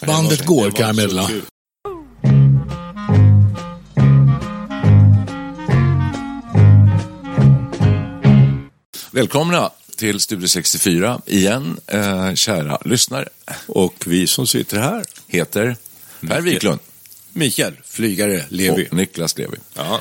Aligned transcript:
Bandet 0.00 0.44
går 0.44 0.70
kan 0.70 0.86
jag 0.86 0.96
meddela. 0.96 1.30
Välkomna 9.10 9.70
till 9.96 10.20
Studio 10.20 10.48
64 10.48 11.20
igen, 11.26 11.80
eh, 11.86 12.34
kära 12.34 12.78
lyssnare. 12.84 13.28
Och 13.66 14.04
vi 14.06 14.26
som 14.26 14.46
sitter 14.46 14.78
här 14.80 15.04
Heter 15.26 15.76
Per 16.20 16.40
Wiklund 16.40 16.80
Mikael, 17.32 17.74
flygare, 17.84 18.44
Levi. 18.48 18.88
och 18.90 18.96
Niklas 18.96 19.38
Levi. 19.38 19.56
Ja. 19.74 20.00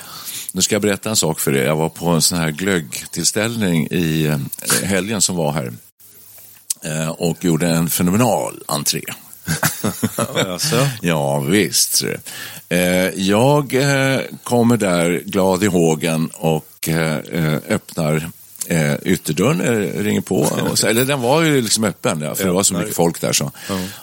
Nu 0.54 0.62
ska 0.62 0.76
jag 0.76 0.82
berätta 0.82 1.10
en 1.10 1.16
sak 1.16 1.40
för 1.40 1.56
er. 1.56 1.64
Jag 1.66 1.76
var 1.76 1.90
på 1.90 2.08
en 2.10 2.22
sån 2.22 2.38
här 2.38 2.52
glöggtillställning 2.52 3.88
i 3.92 4.26
eh, 4.26 4.38
helgen 4.84 5.22
som 5.22 5.36
var 5.36 5.52
här 5.52 5.74
eh, 6.84 7.10
och 7.10 7.46
gjorde 7.46 7.68
en 7.68 7.90
fenomenal 7.90 8.64
entré. 8.68 9.02
Alltså. 10.48 10.88
Ja, 11.02 11.40
visst. 11.40 12.02
du. 12.04 12.18
Eh, 12.76 13.10
Jag 13.16 13.74
eh, 13.74 14.20
kommer 14.44 14.78
där 14.78 15.22
glad 15.26 15.64
i 15.64 15.68
hågen 15.68 16.30
och 16.34 16.90
eh, 16.90 17.18
öppnar 17.70 18.30
eh, 18.68 18.94
ytterdörren, 19.04 19.62
ringer 20.04 20.22
på. 20.22 20.48
Så, 20.76 20.88
eller 20.88 21.06
den 21.06 21.22
var 21.22 21.42
ju 21.42 21.62
liksom 21.62 21.84
öppen, 21.84 22.36
för 22.36 22.46
det 22.46 22.52
var 22.52 22.64
så 22.64 22.74
mycket 22.74 22.96
folk 22.96 23.22
där. 23.22 23.34
Så. 23.34 23.52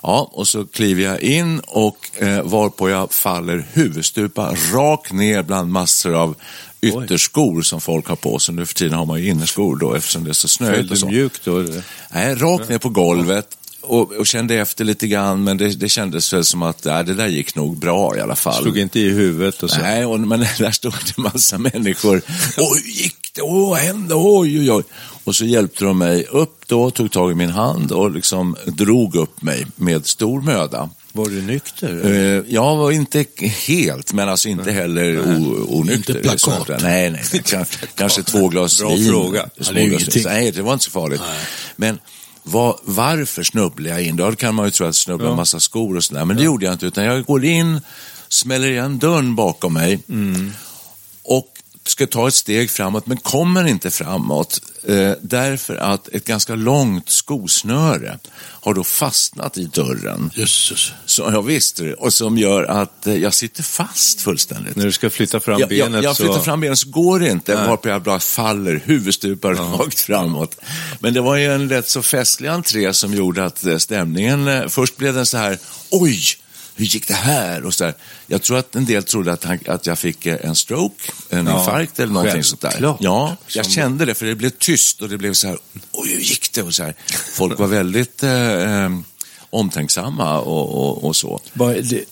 Ja, 0.03 0.31
och 0.33 0.49
så 0.49 0.67
kliver 0.67 1.03
jag 1.05 1.21
in 1.21 1.61
och 1.67 2.11
eh, 2.19 2.43
varpå 2.43 2.91
jag 2.91 3.13
faller 3.13 3.67
huvudstupa 3.73 4.55
rakt 4.73 5.13
ner 5.13 5.43
bland 5.43 5.73
massor 5.73 6.15
av 6.15 6.35
ytterskor 6.81 7.63
som 7.63 7.81
folk 7.81 8.07
har 8.09 8.17
på 8.17 8.39
sig. 8.39 8.55
Nu 8.55 8.67
för 8.67 8.75
tiden 8.75 8.99
har 8.99 9.07
man 9.07 9.21
ju 9.21 9.29
innerskor 9.29 9.77
då 9.77 9.95
eftersom 9.95 10.25
det 10.25 10.31
är 10.31 10.33
så 10.33 10.49
Föll 10.49 10.67
snöigt 10.67 10.89
du 10.89 10.93
och 10.93 10.99
så. 10.99 11.07
mjukt 11.07 11.45
då? 11.45 11.59
eller? 11.59 11.83
Nej, 12.11 12.35
rakt 12.35 12.69
ner 12.69 12.79
på 12.79 12.89
golvet. 12.89 13.47
Och, 13.83 14.13
och 14.13 14.27
kände 14.27 14.55
efter 14.55 14.85
lite 14.85 15.07
grann, 15.07 15.45
men 15.45 15.57
det, 15.57 15.69
det 15.69 15.89
kändes 15.89 16.33
väl 16.33 16.45
som 16.45 16.63
att 16.63 16.85
nej, 16.85 17.05
det 17.05 17.15
där 17.15 17.27
gick 17.29 17.55
nog 17.55 17.79
bra 17.79 18.17
i 18.17 18.21
alla 18.21 18.37
fall. 18.37 18.63
Slog 18.63 18.79
inte 18.79 19.01
i 19.01 19.11
huvudet 19.11 19.63
och 19.63 19.71
så? 19.71 19.81
Nej, 19.81 20.05
och, 20.07 20.21
men 20.21 20.41
där 20.59 20.71
stod 20.71 20.93
det 20.93 21.13
en 21.19 21.23
massa 21.23 21.59
människor. 21.59 22.17
Oj, 22.57 22.83
hur 22.85 22.91
gick 22.93 23.17
det? 23.35 23.43
Åh, 23.43 23.71
vad 23.71 23.79
hände? 23.79 24.15
Oj, 24.17 24.59
oj, 24.61 24.71
oj. 24.73 24.83
Och 25.25 25.37
så 25.37 25.45
hjälpte 25.45 25.85
de 25.85 25.99
mig 25.99 26.25
upp 26.31 26.65
då, 26.67 26.91
tog 26.91 27.11
tag 27.13 27.33
i 27.33 27.35
min 27.35 27.51
hand 27.51 27.93
och 27.93 28.11
liksom 28.11 28.57
drog 28.67 29.17
upp 29.17 29.43
mig 29.43 29.67
med 29.77 30.07
stor 30.07 30.41
möda. 30.41 30.91
Var 31.13 31.27
du 31.27 31.43
nykter? 31.43 32.01
Eh, 32.07 32.43
jag 32.55 32.77
var 32.77 32.91
inte 32.93 33.25
helt, 33.67 34.13
men 34.13 34.29
alltså 34.29 34.49
inte 34.49 34.73
heller 34.73 35.19
o- 35.21 35.67
onykter. 35.69 36.17
Inte 36.17 36.29
plakat. 36.29 36.69
Nej, 36.83 37.11
nej. 37.11 37.23
nej. 37.33 37.43
Kan, 37.47 37.65
kanske 37.95 38.23
två 38.23 38.49
glas 38.49 38.81
Bra 38.81 38.89
vin. 38.95 39.09
fråga. 39.11 39.49
Små 39.61 39.81
glas. 39.85 40.17
Nej, 40.25 40.51
det 40.51 40.63
var 40.63 40.73
inte 40.73 40.85
så 40.85 40.91
farligt. 40.91 41.21
Men 41.77 41.99
vad, 42.43 42.79
varför 42.83 43.43
snubblade 43.43 43.91
jag 43.91 44.03
in? 44.03 44.17
Då 44.17 44.33
kan 44.33 44.55
man 44.55 44.65
ju 44.65 44.71
tro 44.71 44.85
att 44.85 44.89
jag 44.89 44.95
snubblade 44.95 45.31
en 45.31 45.37
massa 45.37 45.61
skor 45.61 45.97
och 45.97 46.05
sådär. 46.05 46.25
Men 46.25 46.37
det 46.37 46.43
gjorde 46.43 46.65
jag 46.65 46.75
inte, 46.75 46.87
utan 46.87 47.05
jag 47.05 47.25
går 47.25 47.45
in, 47.45 47.81
smäller 48.29 48.69
igen 48.69 48.99
dörren 48.99 49.35
bakom 49.35 49.73
mig 49.73 50.01
och 51.23 51.52
ska 51.85 52.07
ta 52.07 52.29
ett 52.29 52.35
steg 52.35 52.71
framåt, 52.71 53.07
men 53.07 53.17
kommer 53.17 53.65
inte 53.65 53.91
framåt 53.91 54.61
eh, 54.89 55.13
därför 55.21 55.77
att 55.77 56.09
ett 56.09 56.25
ganska 56.25 56.55
långt 56.55 57.11
skosnöre 57.11 58.19
har 58.35 58.75
då 58.75 58.85
fastnat 58.85 59.59
i 59.59 59.65
dörren. 59.65 60.31
Jösses. 60.35 60.93
Så, 61.07 61.23
ja, 61.23 61.41
visst, 61.41 61.81
och 61.99 62.15
som 62.15 62.39
gör 62.39 62.65
att 62.65 63.07
eh, 63.07 63.17
jag 63.17 63.35
sitter 63.35 63.63
fast 63.63 64.21
fullständigt. 64.21 64.77
När 64.77 64.85
du 64.85 64.93
ska 64.93 65.11
flytta 65.11 65.41
fram 65.41 65.61
Jag, 65.61 65.69
benet 65.69 65.93
jag, 65.93 66.05
jag 66.05 66.17
så... 66.17 66.25
flyttar 66.25 66.41
fram 66.41 66.61
benen 66.61 66.77
så 66.77 66.89
går 66.89 67.21
det 67.21 67.31
inte, 67.31 67.55
Nej. 67.55 67.69
varpå 67.69 67.89
jag 67.89 68.03
bara 68.03 68.21
faller 68.21 68.83
huvudstupa 68.85 69.53
rakt 69.53 70.01
framåt. 70.01 70.57
Men 71.01 71.15
det 71.15 71.21
var 71.21 71.37
ju 71.37 71.53
en 71.53 71.69
rätt 71.69 71.89
så 71.89 72.03
festlig 72.03 72.49
entré 72.49 72.93
som 72.93 73.15
gjorde 73.15 73.45
att 73.45 73.65
eh, 73.65 73.77
stämningen, 73.77 74.49
eh, 74.49 74.69
först 74.69 74.97
blev 74.97 75.15
den 75.15 75.27
så 75.27 75.37
här, 75.37 75.59
oj, 75.91 76.23
hur 76.75 76.85
gick 76.87 77.09
det 77.09 77.15
här? 77.15 77.65
Och 77.65 77.75
så 77.75 77.85
där. 77.85 77.95
Jag 78.27 78.43
tror 78.43 78.59
att 78.59 78.77
en 78.77 78.85
del 78.85 79.03
trodde 79.03 79.33
att, 79.33 79.45
han, 79.45 79.59
att 79.67 79.87
jag 79.87 79.99
fick 79.99 80.27
eh, 80.27 80.37
en 80.43 80.55
stroke, 80.57 81.13
en 81.31 81.47
Ja, 81.47 81.59
infarkt 81.61 82.01
eller 82.01 82.13
någonting 82.13 82.45
sånt 82.45 82.61
där. 82.61 82.77
Ja, 83.01 83.37
jag 83.49 83.67
kände 83.71 84.05
det, 84.05 84.15
för 84.15 84.27
det 84.27 84.35
blev 84.35 84.51
tyst 84.51 85.03
och 85.03 85.09
det 85.09 85.19
blev 85.19 85.33
så 85.33 85.49
här, 85.49 85.59
oj, 85.93 86.09
hur 86.09 86.21
gick 86.21 86.53
det? 86.53 86.63
Och 86.63 86.75
så 86.75 86.83
här. 86.83 86.95
Folk 87.33 87.59
var 87.59 87.67
väldigt 87.67 88.23
eh, 88.23 88.53
eh, 88.53 88.91
omtänksamma 89.53 90.39
och, 90.41 90.75
och, 90.89 91.05
och 91.05 91.17
så. 91.17 91.41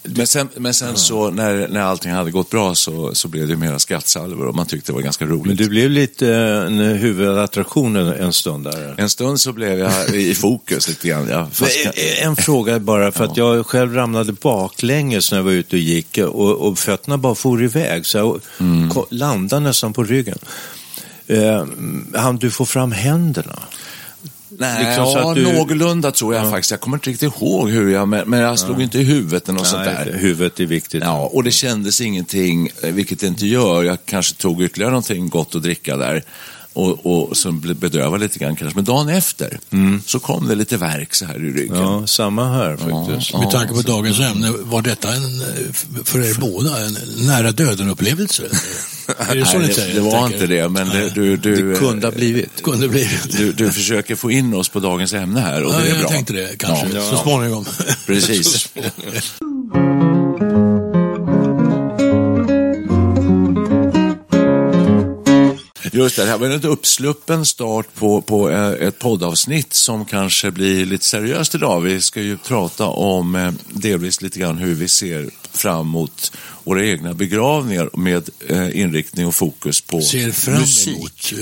Men 0.03 0.27
sen, 0.27 0.49
men 0.57 0.75
sen 0.75 0.97
så 0.97 1.31
när, 1.31 1.69
när 1.69 1.81
allting 1.81 2.13
hade 2.13 2.31
gått 2.31 2.51
bra 2.51 2.75
så, 2.75 3.15
så 3.15 3.29
blev 3.29 3.49
det 3.49 3.57
mera 3.57 3.79
skrattsalvor 3.79 4.47
och 4.47 4.55
man 4.55 4.67
tyckte 4.67 4.93
det 4.93 4.95
var 4.95 5.03
ganska 5.03 5.25
roligt. 5.25 5.47
men 5.47 5.57
du 5.57 5.69
blev 5.69 5.91
lite 5.91 6.29
eh, 6.35 6.67
en 6.67 6.79
huvudattraktion 6.79 7.97
en, 7.97 8.33
stund 8.33 8.65
där. 8.65 8.95
En 8.99 9.11
stund 9.11 9.41
så 9.41 9.53
blev 9.53 9.79
jag 9.79 10.15
i 10.15 10.35
fokus 10.35 10.89
lite 10.89 11.09
grann. 11.09 11.29
Ja, 11.31 11.49
fast, 11.53 11.79
Men, 11.85 11.93
eh, 11.97 12.27
En 12.27 12.37
fråga 12.37 12.79
bara, 12.79 13.13
för 13.13 13.25
att 13.25 13.37
jag 13.37 13.67
själv 13.67 13.95
ramlade 13.95 14.33
baklänges 14.33 15.31
när 15.31 15.39
jag 15.39 15.45
var 15.45 15.53
ute 15.53 15.77
och 15.77 15.83
gick 15.83 16.19
och, 16.19 16.53
och 16.53 16.79
fötterna 16.79 17.19
bara 17.19 17.35
for 17.35 17.65
iväg. 17.65 18.07
Så 18.07 18.19
jag 18.19 18.41
Mm. 18.61 18.91
landade 19.11 19.61
nästan 19.63 19.93
på 19.93 20.05
ryggen. 20.05 20.39
Eh, 21.27 21.65
han 22.15 22.37
du 22.37 22.51
få 22.51 22.67
fram 22.67 22.93
händerna? 22.93 23.59
Nej, 24.59 24.85
liksom 24.87 25.07
så 25.07 25.19
ja, 25.19 25.35
du- 25.35 25.53
någorlunda 25.53 26.11
tror 26.13 26.35
jag 26.35 26.51
faktiskt. 26.51 26.71
Jag 26.71 26.81
kommer 26.81 26.97
inte 26.97 27.11
riktigt 27.11 27.35
ihåg 27.41 27.71
hur 27.71 27.91
jag, 27.93 28.09
men, 28.09 28.33
jag 28.33 28.59
slog 28.59 28.83
inte 28.83 28.99
i 28.99 29.03
huvudet 29.03 29.49
eller 29.49 29.59
något 29.59 29.67
sånt 29.67 29.83
Nej, 29.87 30.05
där. 30.05 30.19
huvudet 30.19 30.61
är 30.61 30.67
viktigt. 30.67 31.03
Ja, 31.05 31.31
och 31.33 31.45
det 31.45 31.51
kändes 31.51 32.01
ingenting, 32.01 32.71
eh, 32.83 32.91
vilket 32.93 33.21
det 33.21 33.27
inte 33.27 33.47
gör. 33.47 33.83
Jag 33.85 33.99
kanske 34.05 34.35
tog 34.35 34.63
ytterligare 34.63 34.91
någonting 34.91 35.29
gott 35.29 35.55
att 35.55 35.63
dricka 35.63 35.97
där. 35.97 36.23
Och, 36.73 37.07
och 37.07 37.37
som 37.37 37.61
blev 37.61 37.77
bedrövad 37.77 38.21
lite 38.21 38.39
grann 38.39 38.57
kanske. 38.57 38.77
Men 38.77 38.85
dagen 38.85 39.09
efter 39.09 39.59
så 40.07 40.19
kom 40.21 40.49
det 40.49 40.55
lite 40.55 40.77
värk 40.77 41.15
så 41.15 41.25
här 41.25 41.35
i 41.37 41.53
ryggen. 41.53 41.77
Mm. 41.77 41.87
Ja, 41.89 42.07
samma 42.07 42.53
här 42.57 42.77
faktiskt. 42.77 43.33
Ja. 43.33 43.41
Med 43.41 43.51
tanke 43.51 43.75
på 43.75 43.83
dagens 43.83 44.21
ämne, 44.21 44.51
var 44.51 44.83
detta 44.83 45.09
en, 45.15 45.43
för 46.05 46.21
er 46.31 46.35
båda 46.41 46.87
en 46.87 46.97
nära 47.27 47.53
döden-upplevelse? 47.53 48.43
Är 49.19 49.35
det 49.37 49.47
så 49.47 49.59
Nej, 49.59 49.69
ni 49.69 49.75
säger? 49.75 49.95
det 49.95 50.01
var 50.01 50.11
tänker? 50.11 50.35
inte 50.35 50.47
det, 50.47 50.69
men 50.69 50.89
det, 50.89 51.11
du, 51.15 51.37
du, 51.37 51.73
Det 51.73 51.79
kunde 51.79 52.07
ha 52.07 52.13
blivit. 52.13 52.63
Kunde 52.63 52.89
blivit. 52.89 53.37
du, 53.39 53.53
du 53.53 53.71
försöker 53.73 54.17
få 54.17 54.31
in 54.31 54.55
oss 54.55 54.69
på 54.69 54.81
dagens 54.81 55.13
ämne 55.13 55.41
här 55.41 55.63
och 55.65 55.73
Ja, 55.75 55.79
det 55.79 55.85
är 55.87 55.91
jag 55.91 56.01
bra. 56.01 56.09
tänkte 56.09 56.33
det 56.33 56.59
kanske, 56.59 56.87
Ja. 56.95 57.11
så 57.11 57.17
småningom. 57.17 57.65
Precis. 58.07 58.53
Så 58.53 58.59
småningom. 58.59 59.50
Just 65.93 66.17
det, 66.17 66.23
det 66.23 66.29
här 66.31 66.39
var 66.39 66.47
en 66.47 66.65
uppsluppen 66.65 67.47
start 67.47 67.87
på, 67.95 68.23
på 68.23 68.51
eh, 68.51 68.69
ett 68.71 68.99
poddavsnitt 68.99 69.73
som 69.73 70.05
kanske 70.05 70.51
blir 70.51 70.87
lite 70.87 71.05
seriöst 71.05 71.55
idag. 71.55 71.81
Vi 71.81 72.01
ska 72.01 72.21
ju 72.21 72.37
prata 72.37 72.85
om 72.87 73.35
eh, 73.37 73.53
delvis 73.69 74.23
lite 74.23 74.39
grann 74.39 74.59
hur 74.59 74.75
vi 74.75 74.89
ser 74.89 75.31
fram 75.53 75.89
mot 75.89 76.33
våra 76.65 76.85
egna 76.87 77.15
begravningar 77.15 77.91
med 77.97 78.29
eh, 78.49 78.81
inriktning 78.81 79.27
och 79.27 79.35
fokus 79.35 79.81
på 79.81 80.01
Ser 80.01 80.33
fram 80.33 80.55
musik. 80.61 80.97
emot. 80.97 81.33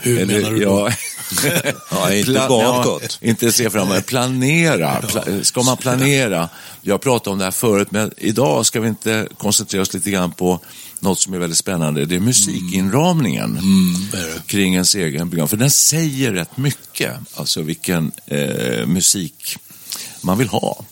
Hur 0.00 0.18
Eller, 0.18 0.40
menar 0.40 0.50
du? 0.50 0.62
ja, 0.62 0.92
Ja, 1.90 2.14
inte 2.14 2.30
Pla- 2.30 2.48
bakåt. 2.48 3.18
Ja, 3.20 3.28
inte 3.28 3.52
se 3.52 3.70
framåt, 3.70 4.06
planera. 4.06 5.00
Pla- 5.00 5.42
ska 5.42 5.62
man 5.62 5.76
planera? 5.76 6.48
Jag 6.82 7.00
pratade 7.00 7.30
om 7.32 7.38
det 7.38 7.44
här 7.44 7.50
förut, 7.50 7.88
men 7.90 8.12
idag 8.16 8.66
ska 8.66 8.80
vi 8.80 8.88
inte 8.88 9.28
koncentrera 9.38 9.82
oss 9.82 9.94
lite 9.94 10.10
grann 10.10 10.32
på 10.32 10.60
något 11.00 11.20
som 11.20 11.34
är 11.34 11.38
väldigt 11.38 11.58
spännande. 11.58 12.04
Det 12.04 12.14
är 12.16 12.20
musikinramningen 12.20 13.56
är 14.12 14.26
det. 14.26 14.42
kring 14.46 14.74
ens 14.74 14.94
egen 14.94 15.30
program. 15.30 15.48
För 15.48 15.56
den 15.56 15.70
säger 15.70 16.32
rätt 16.32 16.56
mycket, 16.56 17.12
alltså 17.34 17.62
vilken 17.62 18.12
eh, 18.26 18.86
musik 18.86 19.56
man 20.20 20.38
vill 20.38 20.48
ha. 20.48 20.84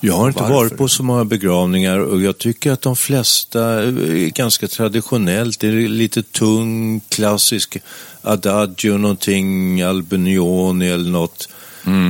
Jag 0.00 0.14
har 0.14 0.28
inte 0.28 0.40
Varför? 0.42 0.54
varit 0.54 0.76
på 0.76 0.88
så 0.88 1.02
många 1.02 1.24
begravningar 1.24 1.98
och 1.98 2.22
jag 2.22 2.38
tycker 2.38 2.72
att 2.72 2.82
de 2.82 2.96
flesta 2.96 3.64
är 3.64 4.28
ganska 4.28 4.68
traditionellt. 4.68 5.60
Det 5.60 5.68
är 5.68 5.88
lite 5.88 6.22
tung, 6.22 7.00
klassisk 7.08 7.76
adagio, 8.22 8.96
någonting, 8.96 9.82
Albinioni 9.82 10.88
eller 10.88 11.10
något. 11.10 11.48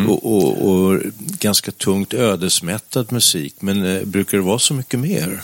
Och, 0.08 0.36
och, 0.36 0.70
och 0.70 1.00
ganska 1.16 1.70
tungt 1.70 2.14
ödesmättad 2.14 3.12
musik. 3.12 3.54
Men 3.60 3.96
eh, 3.96 4.04
brukar 4.04 4.38
det 4.38 4.44
vara 4.44 4.58
så 4.58 4.74
mycket 4.74 5.00
mer? 5.00 5.42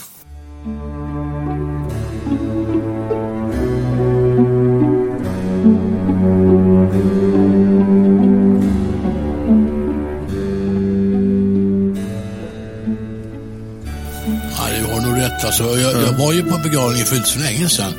Rätt. 15.43 15.61
Alltså, 15.61 15.79
jag, 15.79 16.01
jag 16.03 16.13
var 16.13 16.33
ju 16.33 16.43
på 16.43 16.55
en 16.55 16.61
begravning 16.61 17.05
för 17.05 17.15
inte 17.15 17.29
så 17.29 17.39
länge 17.39 17.69
sedan. 17.69 17.93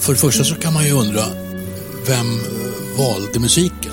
För 0.00 0.12
det 0.12 0.18
första 0.18 0.44
så 0.44 0.54
kan 0.54 0.74
man 0.74 0.84
ju 0.84 0.92
undra, 0.92 1.24
vem 2.06 2.40
valde 2.96 3.40
musiken? 3.40 3.92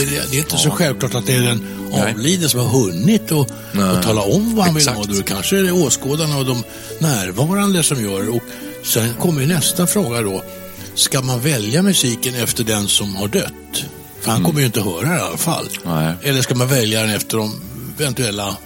Är 0.00 0.06
det, 0.06 0.30
det 0.30 0.36
är 0.36 0.38
inte 0.38 0.56
så 0.56 0.70
självklart 0.70 1.14
att 1.14 1.26
det 1.26 1.34
är 1.34 1.42
den 1.42 1.66
avlidne 1.92 2.48
som 2.48 2.60
har 2.60 2.68
hunnit 2.68 3.32
och, 3.32 3.40
och 3.40 4.02
tala 4.02 4.22
om 4.22 4.56
vad 4.56 4.64
han 4.64 4.74
vill 4.74 4.88
ha. 4.88 5.04
Då 5.04 5.22
kanske 5.22 5.58
är 5.58 5.62
det 5.62 5.72
åskådarna 5.72 6.38
och 6.38 6.44
de 6.44 6.62
närvarande 6.98 7.82
som 7.82 8.04
gör. 8.04 8.36
Och 8.36 8.42
sen 8.84 9.14
kommer 9.14 9.46
nästa 9.46 9.86
fråga 9.86 10.22
då. 10.22 10.44
Ska 10.94 11.22
man 11.22 11.40
välja 11.40 11.82
musiken 11.82 12.34
efter 12.34 12.64
den 12.64 12.88
som 12.88 13.16
har 13.16 13.28
dött? 13.28 13.84
För 14.20 14.30
han 14.30 14.44
kommer 14.44 14.60
ju 14.60 14.66
inte 14.66 14.80
höra 14.80 15.08
det 15.08 15.16
i 15.16 15.20
alla 15.20 15.36
fall. 15.36 15.68
Nej. 15.84 16.14
Eller 16.22 16.42
ska 16.42 16.54
man 16.54 16.68
välja 16.68 17.00
den 17.00 17.10
efter 17.10 17.36
de 17.36 17.60
eventuella 17.98 18.48
eh, 18.48 18.56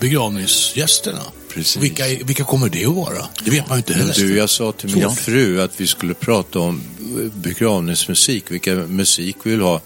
begravningsgästerna? 0.00 1.22
Precis. 1.54 1.82
Vilka, 1.82 2.04
vilka 2.24 2.44
kommer 2.44 2.68
det 2.68 2.86
att 2.86 2.94
vara? 2.94 3.26
Det 3.44 3.50
vet 3.50 3.68
man 3.68 3.76
ju 3.76 3.78
inte 3.78 3.94
heller. 3.94 4.14
Du, 4.14 4.36
jag 4.36 4.50
sa 4.50 4.72
till 4.72 4.94
min 4.94 5.02
Svårt. 5.02 5.18
fru 5.18 5.60
att 5.60 5.80
vi 5.80 5.86
skulle 5.86 6.14
prata 6.14 6.58
om 6.58 6.82
eh, 7.00 7.32
begravningsmusik, 7.32 8.50
vilka 8.50 8.74
musik 8.74 9.36
vi 9.42 9.50
vill 9.50 9.60
ha. 9.60 9.80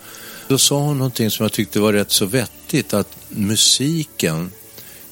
Då 0.49 0.59
sa 0.59 0.79
hon 0.79 0.99
någonting 0.99 1.31
som 1.31 1.44
jag 1.44 1.53
tyckte 1.53 1.81
var 1.81 1.93
rätt 1.93 2.11
så 2.11 2.26
vettigt, 2.26 2.94
att 2.94 3.17
musiken 3.29 4.50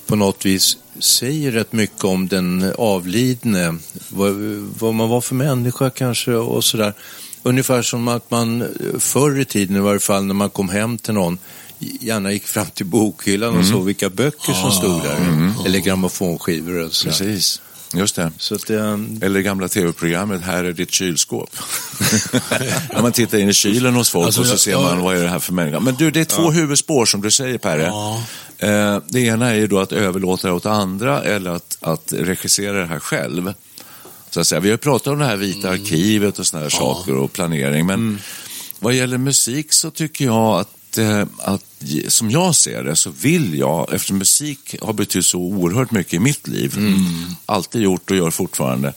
på 0.07 0.17
något 0.17 0.47
vis 0.47 0.77
säger 0.99 1.53
rätt 1.53 1.73
mycket 1.73 2.05
om 2.05 2.29
den 2.29 2.73
avlidne, 2.79 3.79
vad, 4.09 4.33
vad 4.79 4.95
man 4.95 5.09
var 5.09 5.21
för 5.21 5.35
människa 5.35 5.91
kanske 5.91 6.33
och 6.33 6.65
sådär. 6.65 6.93
Ungefär 7.43 7.83
som 7.83 8.09
att 8.09 8.31
man 8.31 8.63
eh, 8.63 8.69
förr 8.99 9.41
i 9.41 9.45
tiden 9.45 9.77
i 9.77 9.81
varje 9.81 10.01
fall 10.01 10.25
när 10.25 10.35
man 10.35 10.51
kom 10.51 10.69
hem 10.69 10.99
till 10.99 11.15
någon 11.15 11.39
gärna 11.79 12.33
gick 12.33 12.47
fram 12.47 12.67
till 12.67 12.87
bokhyllan 12.87 13.57
och 13.59 13.67
såg 13.67 13.85
vilka 13.85 14.11
böcker 14.11 14.53
som 14.53 14.71
stod 14.73 15.03
där. 15.03 15.53
Eller 15.67 15.79
grammofonskivor 15.79 16.85
och 16.87 16.93
sådär. 16.93 17.11
Precis, 17.19 17.61
just 17.95 18.17
det. 18.17 18.33
Så 18.39 18.55
att, 18.55 18.71
eh, 18.71 18.93
Eller 19.23 19.31
det 19.31 19.43
gamla 19.43 19.69
tv-programmet 19.69 20.43
Här 20.43 20.65
är 20.65 20.73
ditt 20.73 20.91
kylskåp. 20.93 21.51
När 22.95 23.03
man 23.03 23.13
tittar 23.13 23.39
in 23.39 23.49
i 23.49 23.53
kylen 23.53 23.95
hos 23.95 24.11
folk 24.11 24.27
Alltså, 24.27 24.41
och 24.41 24.47
så 24.47 24.53
jag- 24.53 24.61
ser 24.61 24.71
jag- 24.71 24.83
man 24.83 25.01
vad 25.01 25.17
är 25.17 25.23
det 25.23 25.29
här 25.29 25.39
för 25.39 25.53
människa. 25.53 25.81
Men 25.81 25.95
du, 25.95 26.11
det 26.11 26.21
är 26.21 26.25
två 26.25 26.51
huvudspår 26.51 27.07
som 27.07 27.21
du 27.21 27.31
säger 27.31 27.59
Perre. 27.59 27.83
Ja. 27.87 28.23
Eh, 28.59 28.99
det 29.09 29.21
ena 29.21 29.51
är 29.51 29.55
ju 29.55 29.67
då 29.67 29.79
att 29.79 29.93
överlåta 29.93 30.49
det 30.49 30.55
åt 30.55 30.67
andra 30.67 31.23
eller 31.23 31.51
att, 31.51 31.79
att 31.81 32.13
regissera 32.13 32.79
det 32.81 32.87
här 32.87 33.01
själv. 33.01 33.53
Så 34.31 34.41
att 34.41 34.47
säga. 34.47 34.61
Vi 34.61 34.69
har 34.69 34.73
ju 34.75 34.79
pratat 34.79 35.07
om 35.07 35.19
det 35.19 35.25
här 35.25 35.37
vita 35.37 35.69
Mm. 35.69 35.81
arkivet 35.81 36.39
och 36.39 36.47
sådana 36.47 36.63
här 36.65 36.71
saker 36.71 37.17
och 37.17 37.33
planering. 37.33 37.87
Men 37.87 38.19
vad 38.79 38.95
gäller 38.95 39.19
musik 39.19 39.73
så 39.73 39.91
tycker 39.91 40.25
jag 40.25 40.61
att, 40.61 40.69
eh, 40.99 41.27
att 41.39 41.63
som 42.09 42.31
jag 42.31 42.55
ser 42.55 42.85
det 42.85 42.97
så 42.97 43.11
vill 43.11 43.59
jag, 43.59 43.93
eftersom 43.95 44.19
musik 44.19 44.77
har 44.83 44.93
betytt 44.93 45.27
så 45.27 45.39
oerhört 45.39 45.91
mycket 45.91 46.15
i 46.15 46.19
mitt 46.19 46.49
liv, 46.49 46.75
Mm. 46.77 46.95
alltid 47.47 47.83
gjort 47.83 48.11
och 48.11 48.17
gör 48.17 48.31
fortfarande, 48.31 48.93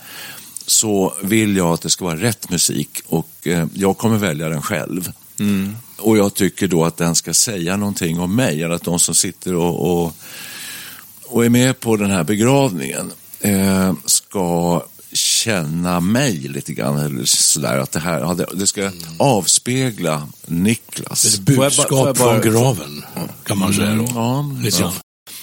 så 0.65 1.13
vill 1.23 1.55
jag 1.57 1.73
att 1.73 1.81
det 1.81 1.89
ska 1.89 2.05
vara 2.05 2.21
rätt 2.21 2.49
musik 2.49 3.01
och 3.07 3.29
eh, 3.43 3.65
jag 3.73 3.97
kommer 3.97 4.17
välja 4.17 4.49
den 4.49 4.61
själv. 4.61 5.11
Och 5.97 6.17
jag 6.17 6.33
tycker 6.33 6.67
då 6.67 6.85
att 6.85 6.97
den 6.97 7.15
ska 7.15 7.33
säga 7.33 7.77
någonting 7.77 8.19
om 8.19 8.35
mig, 8.35 8.63
eller 8.63 8.75
att 8.75 8.83
de 8.83 8.99
som 8.99 9.15
sitter 9.15 9.55
och, 9.55 10.03
och, 10.03 10.15
och 11.25 11.45
är 11.45 11.49
med 11.49 11.79
på 11.79 11.97
den 11.97 12.11
här 12.11 12.23
begravningen 12.23 13.11
eh, 13.39 13.93
ska 14.05 14.83
känna 15.43 15.99
mig 15.99 16.33
lite 16.37 16.73
grann. 16.73 16.97
Eller 16.99 17.25
sådär, 17.25 17.77
att 17.77 17.91
det, 17.91 17.99
här, 17.99 18.45
det, 18.55 18.67
ska 18.67 18.91
avspegla 19.17 20.27
Niklas. 20.45 21.25
Ett 21.25 21.45
Får 21.45 21.53
jag 21.53 21.57
bara- 21.57 21.65
budskap 21.69 21.89
får 21.89 22.07
jag 22.07 22.15
bara- 22.15 22.41
från 22.41 22.53
graven, 22.53 23.03
kan 23.43 23.57
man 23.57 23.73
säga 23.73 23.95
då. 23.95 24.07
Ja, 24.15 24.51
Lite 24.63 24.79
grann. 24.81 24.91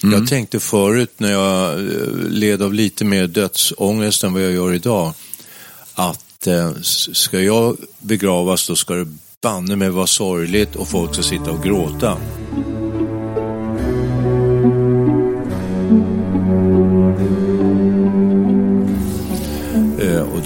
Jag 0.01 0.27
tänkte 0.27 0.59
förut 0.59 1.13
när 1.17 1.31
jag 1.31 1.79
eh, 1.79 1.85
led 2.29 2.61
av 2.61 2.73
lite 2.73 3.05
mer 3.05 3.27
dödsångest 3.27 4.23
än 4.23 4.33
vad 4.33 4.41
jag 4.43 4.51
gör 4.51 4.73
idag, 4.73 5.13
att 5.93 6.47
eh, 6.47 6.71
ska 7.13 7.39
jag 7.39 7.77
begravas 7.99 8.67
då 8.67 8.75
ska 8.75 8.93
det 8.93 9.07
banne 9.41 9.75
mig 9.75 9.89
vara 9.89 10.07
sorgligt 10.07 10.75
och 10.75 10.87
folk 10.87 11.13
ska 11.13 11.23
sitta 11.23 11.51
och 11.51 11.63
gråta. 11.63 12.17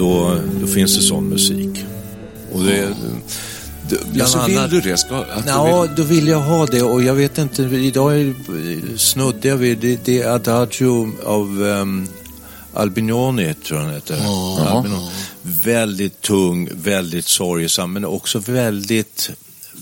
Då, 0.02 0.38
då 0.62 0.68
finns 0.68 0.96
det 0.96 1.02
sån 1.02 1.30
musik. 1.30 1.86
Och 2.54 2.64
det, 2.64 2.96
Ja, 3.90 3.98
bland 4.14 4.30
så 4.30 4.46
vill 4.48 4.58
annat- 4.58 4.72
du 4.72 4.82
det? 4.82 4.98
Ska, 4.98 5.16
att 5.16 5.44
du 5.44 5.50
Ja, 5.50 5.82
vill... 5.82 5.92
då 5.96 6.04
vill 6.04 6.28
jag 6.28 6.40
ha 6.40 6.66
det 6.66 6.82
och 6.82 7.04
jag 7.04 7.14
vet 7.14 7.38
inte, 7.38 7.64
idag 7.64 8.20
är, 8.20 8.34
snuddar 8.98 9.50
jag 9.50 9.58
vid 9.58 9.78
det, 9.78 10.06
det 10.06 10.22
är 10.22 10.28
Adagio 10.32 11.12
av 11.26 11.62
um, 11.62 12.08
Albinoni, 12.74 13.54
tror 13.54 13.80
jag 13.80 13.86
han 13.86 13.96
heter. 13.96 14.16
Albinoni. 14.68 15.10
Väldigt 15.42 16.22
tung, 16.22 16.70
väldigt 16.74 17.26
sorgsam, 17.26 17.94
men 17.94 18.06
också 18.06 18.40
väldigt, 18.40 19.32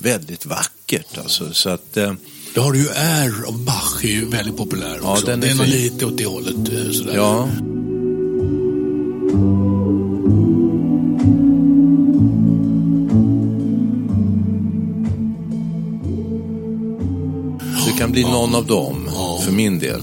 väldigt 0.01 0.45
vackert. 0.45 1.17
Alltså. 1.17 1.53
Så 1.53 1.69
att, 1.69 1.97
eh, 1.97 2.13
Då 2.55 2.61
har 2.61 2.71
du 2.73 2.79
ju 2.79 2.89
Air 2.89 3.33
av 3.47 3.63
Bach, 3.65 4.03
är 4.05 4.07
ju 4.09 4.25
väldigt 4.29 4.57
populär 4.57 4.99
Ja, 5.03 5.11
också. 5.13 5.25
den 5.25 5.43
är 5.43 5.47
det 5.47 5.51
är 5.53 5.55
nog 5.55 5.67
lite 5.67 6.05
åt 6.05 6.17
det 6.17 6.25
hållet. 6.25 6.55
eh, 6.55 6.91
Sådär. 6.91 7.15
ja. 7.15 7.49
Kan 17.99 18.11
bli 18.11 18.23
någon 18.23 18.55
av 18.55 18.65
dem, 18.65 19.09
för 19.45 19.51
min 19.51 19.79
del. 19.79 20.01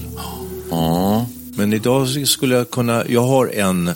Ja. 0.69 1.25
Men 1.55 1.73
idag 1.73 2.27
skulle 2.27 2.55
jag 2.55 2.71
kunna, 2.71 3.03
jag 3.07 3.21
har 3.23 3.47
en, 3.47 3.91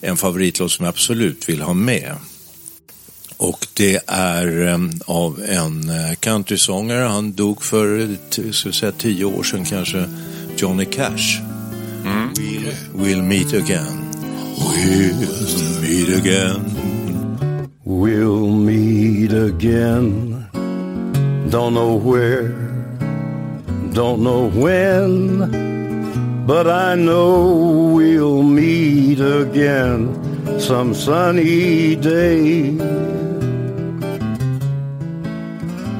en 0.00 0.16
favoritlåt 0.16 0.72
som 0.72 0.84
jag 0.84 0.90
absolut 0.92 1.48
vill 1.48 1.62
ha 1.62 1.74
med. 1.74 2.12
Och 3.36 3.66
det 3.74 4.00
är 4.06 4.68
eh, 4.68 4.78
av 5.06 5.42
en 5.48 5.88
eh, 5.90 6.14
countrysångare, 6.20 7.04
han 7.04 7.32
dog 7.32 7.62
för 7.62 8.16
t- 8.30 8.52
ska 8.52 8.72
säga, 8.72 8.92
tio 8.92 9.24
år 9.24 9.42
sedan 9.42 9.64
kanske, 9.64 10.04
Johnny 10.56 10.84
Cash. 10.84 11.40
We'll, 12.34 12.72
we'll 12.96 13.22
meet 13.22 13.54
again. 13.54 14.04
We'll 14.58 15.80
meet 15.80 16.18
again. 16.18 16.76
We'll 17.84 18.50
meet 18.50 19.32
again. 19.32 20.44
Don't 21.50 21.72
know 21.74 22.12
where, 22.14 22.50
don't 23.92 24.22
know 24.22 24.48
when, 24.48 26.46
but 26.46 26.66
I 26.66 26.94
know 26.94 27.96
we'll 27.96 28.42
meet 28.42 29.20
again 29.20 30.08
some 30.60 30.94
sunny 30.94 31.96
day. 31.96 32.78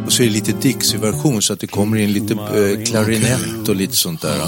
Och 0.07 0.13
så 0.13 0.23
är 0.23 0.27
det 0.27 0.33
lite 0.33 0.53
Dixie-version 0.53 1.43
så 1.43 1.53
att 1.53 1.61
det 1.61 1.67
kommer 1.67 1.97
in 1.97 2.13
lite 2.13 2.35
eh, 2.35 2.85
klarinett 2.85 3.69
och 3.69 3.77
lite 3.77 3.97
sånt 3.97 4.23
där. 4.23 4.39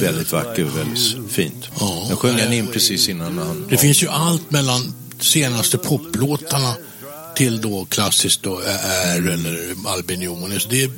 Väldigt 0.00 0.32
vackert 0.32 0.66
och 0.66 0.78
väldigt 0.78 1.32
fint. 1.32 1.68
Jag 2.08 2.18
sjöng 2.18 2.36
den 2.36 2.52
in 2.52 2.66
precis 2.66 3.08
innan 3.08 3.38
han... 3.38 3.66
Det 3.70 3.76
finns 3.76 4.02
ju 4.02 4.08
allt 4.08 4.50
mellan 4.50 4.80
senaste 5.20 5.78
poplåtarna 5.78 6.74
till 7.36 7.60
då 7.60 7.84
klassiskt 7.84 8.42
då 8.42 8.60
Air 9.04 9.30
eller 9.30 9.74
Albin 9.86 10.20
Jones. 10.20 10.66
Det 10.70 10.90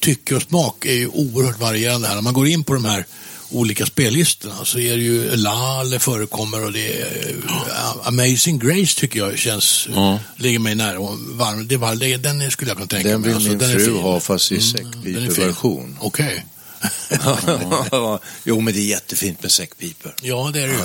tycke 0.00 0.34
och 0.36 0.42
smak 0.42 0.86
är 0.86 0.92
ju 0.94 1.06
oerhört 1.08 1.58
varierande 1.60 2.08
här. 2.08 2.14
När 2.14 2.22
man 2.22 2.32
går 2.34 2.46
in 2.48 2.64
på 2.64 2.74
de 2.74 2.84
här 2.84 3.04
olika 3.52 3.86
spellistorna 3.86 4.54
så 4.64 4.78
är 4.78 4.96
det 4.96 5.02
ju 5.02 5.36
Lale 5.36 5.98
förekommer 5.98 6.64
och 6.64 6.72
det 6.72 7.00
är 7.02 7.32
uh, 7.44 8.08
Amazing 8.08 8.58
Grace 8.58 9.00
tycker 9.00 9.18
jag 9.18 9.38
känns, 9.38 9.88
Ja. 9.94 10.18
ligger 10.36 10.58
mig 10.58 10.74
nära. 10.74 11.00
Och 11.00 11.18
varm, 11.18 11.68
det 11.68 11.76
var, 11.76 11.94
det, 11.94 12.16
den 12.16 12.50
skulle 12.50 12.70
jag 12.70 12.76
kunna 12.76 12.88
tänka 12.88 13.08
Den 13.08 13.20
mig. 13.20 13.28
vill 13.28 13.34
Alltså, 13.36 13.48
min 13.50 13.58
den 13.58 13.70
är 13.70 13.74
fru 13.74 13.84
fin. 13.84 13.96
ha 14.02 14.20
fast 14.20 14.52
i 14.52 14.54
fin. 14.60 14.62
säckpipeversion. 14.62 15.96
Okej. 16.00 16.46
jo, 18.44 18.60
men 18.60 18.74
det 18.74 18.80
är 18.80 18.84
jättefint 18.84 19.42
med 19.42 19.50
säckpipor. 19.52 20.14
Ja, 20.22 20.50
det 20.52 20.60
är 20.62 20.66
det 20.68 20.72
ju. 20.74 20.80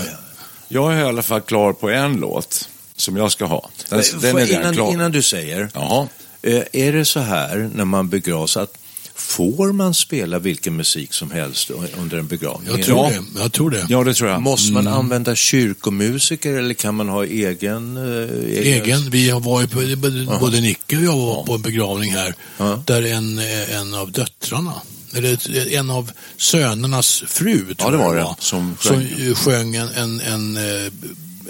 Jag 0.67 0.93
är 0.93 0.97
i 0.99 1.03
alla 1.03 1.23
fall 1.23 1.41
klar 1.41 1.73
på 1.73 1.89
en 1.89 2.13
låt 2.15 2.69
som 2.95 3.17
jag 3.17 3.31
ska 3.31 3.45
ha. 3.45 3.69
Den, 3.89 3.99
Eh, 3.99 4.05
den 4.21 4.37
är 4.37 4.51
innan, 4.59 4.73
klar. 4.73 4.91
innan 4.91 5.11
du 5.11 5.21
säger, 5.21 5.69
Jaha. 5.73 6.07
eh, 6.41 6.63
är 6.73 6.91
det 6.93 7.05
så 7.05 7.19
här 7.19 7.69
när 7.75 7.85
man 7.85 8.09
begravs 8.09 8.57
att 8.57 8.77
får 9.15 9.71
man 9.71 9.93
spela 9.93 10.39
vilken 10.39 10.75
musik 10.75 11.13
som 11.13 11.31
helst 11.31 11.71
under 11.97 12.17
en 12.17 12.27
begravning? 12.27 12.69
Jag 12.77 12.83
tror 12.85 12.97
Ja. 13.13 13.19
det. 13.33 13.39
Jag 13.41 13.51
tror 13.51 13.69
det. 13.71 13.85
Ja, 13.89 14.03
det 14.03 14.13
tror 14.13 14.29
jag. 14.29 14.41
Måste 14.41 14.73
man 14.73 14.87
använda 14.87 15.35
kyrkomusiker 15.35 16.53
eller 16.53 16.73
kan 16.73 16.95
man 16.95 17.09
ha 17.09 17.25
egen? 17.25 17.97
eh, 17.97 18.73
Egen. 18.73 19.09
Vi 19.09 19.29
har 19.29 19.39
varit 19.39 19.71
på, 19.71 19.77
både, 19.97 20.37
både 20.39 20.61
Nicke 20.61 20.97
och 20.97 21.03
jag 21.03 21.17
var 21.17 21.43
på 21.43 21.53
en 21.53 21.61
begravning 21.61 22.11
här 22.11 22.33
Ja. 22.57 22.83
där 22.85 23.01
en, 23.03 23.39
eh, 23.39 23.75
en 23.77 23.93
av 23.93 24.11
döttrarna, 24.11 24.73
eller 25.15 25.73
en 25.73 25.89
av 25.89 26.11
sönernas 26.37 27.23
fru, 27.27 27.75
tror 27.75 27.91
det 27.91 27.97
var 27.97 28.15
det, 28.15 28.35
som 28.39 28.77
som 28.81 28.95
sjöng. 28.95 29.27
eh, 29.27 29.35
sjöng 29.35 29.75
en, 29.75 29.89
en, 29.89 30.19
en, 30.21 30.57
eh, 30.57 30.91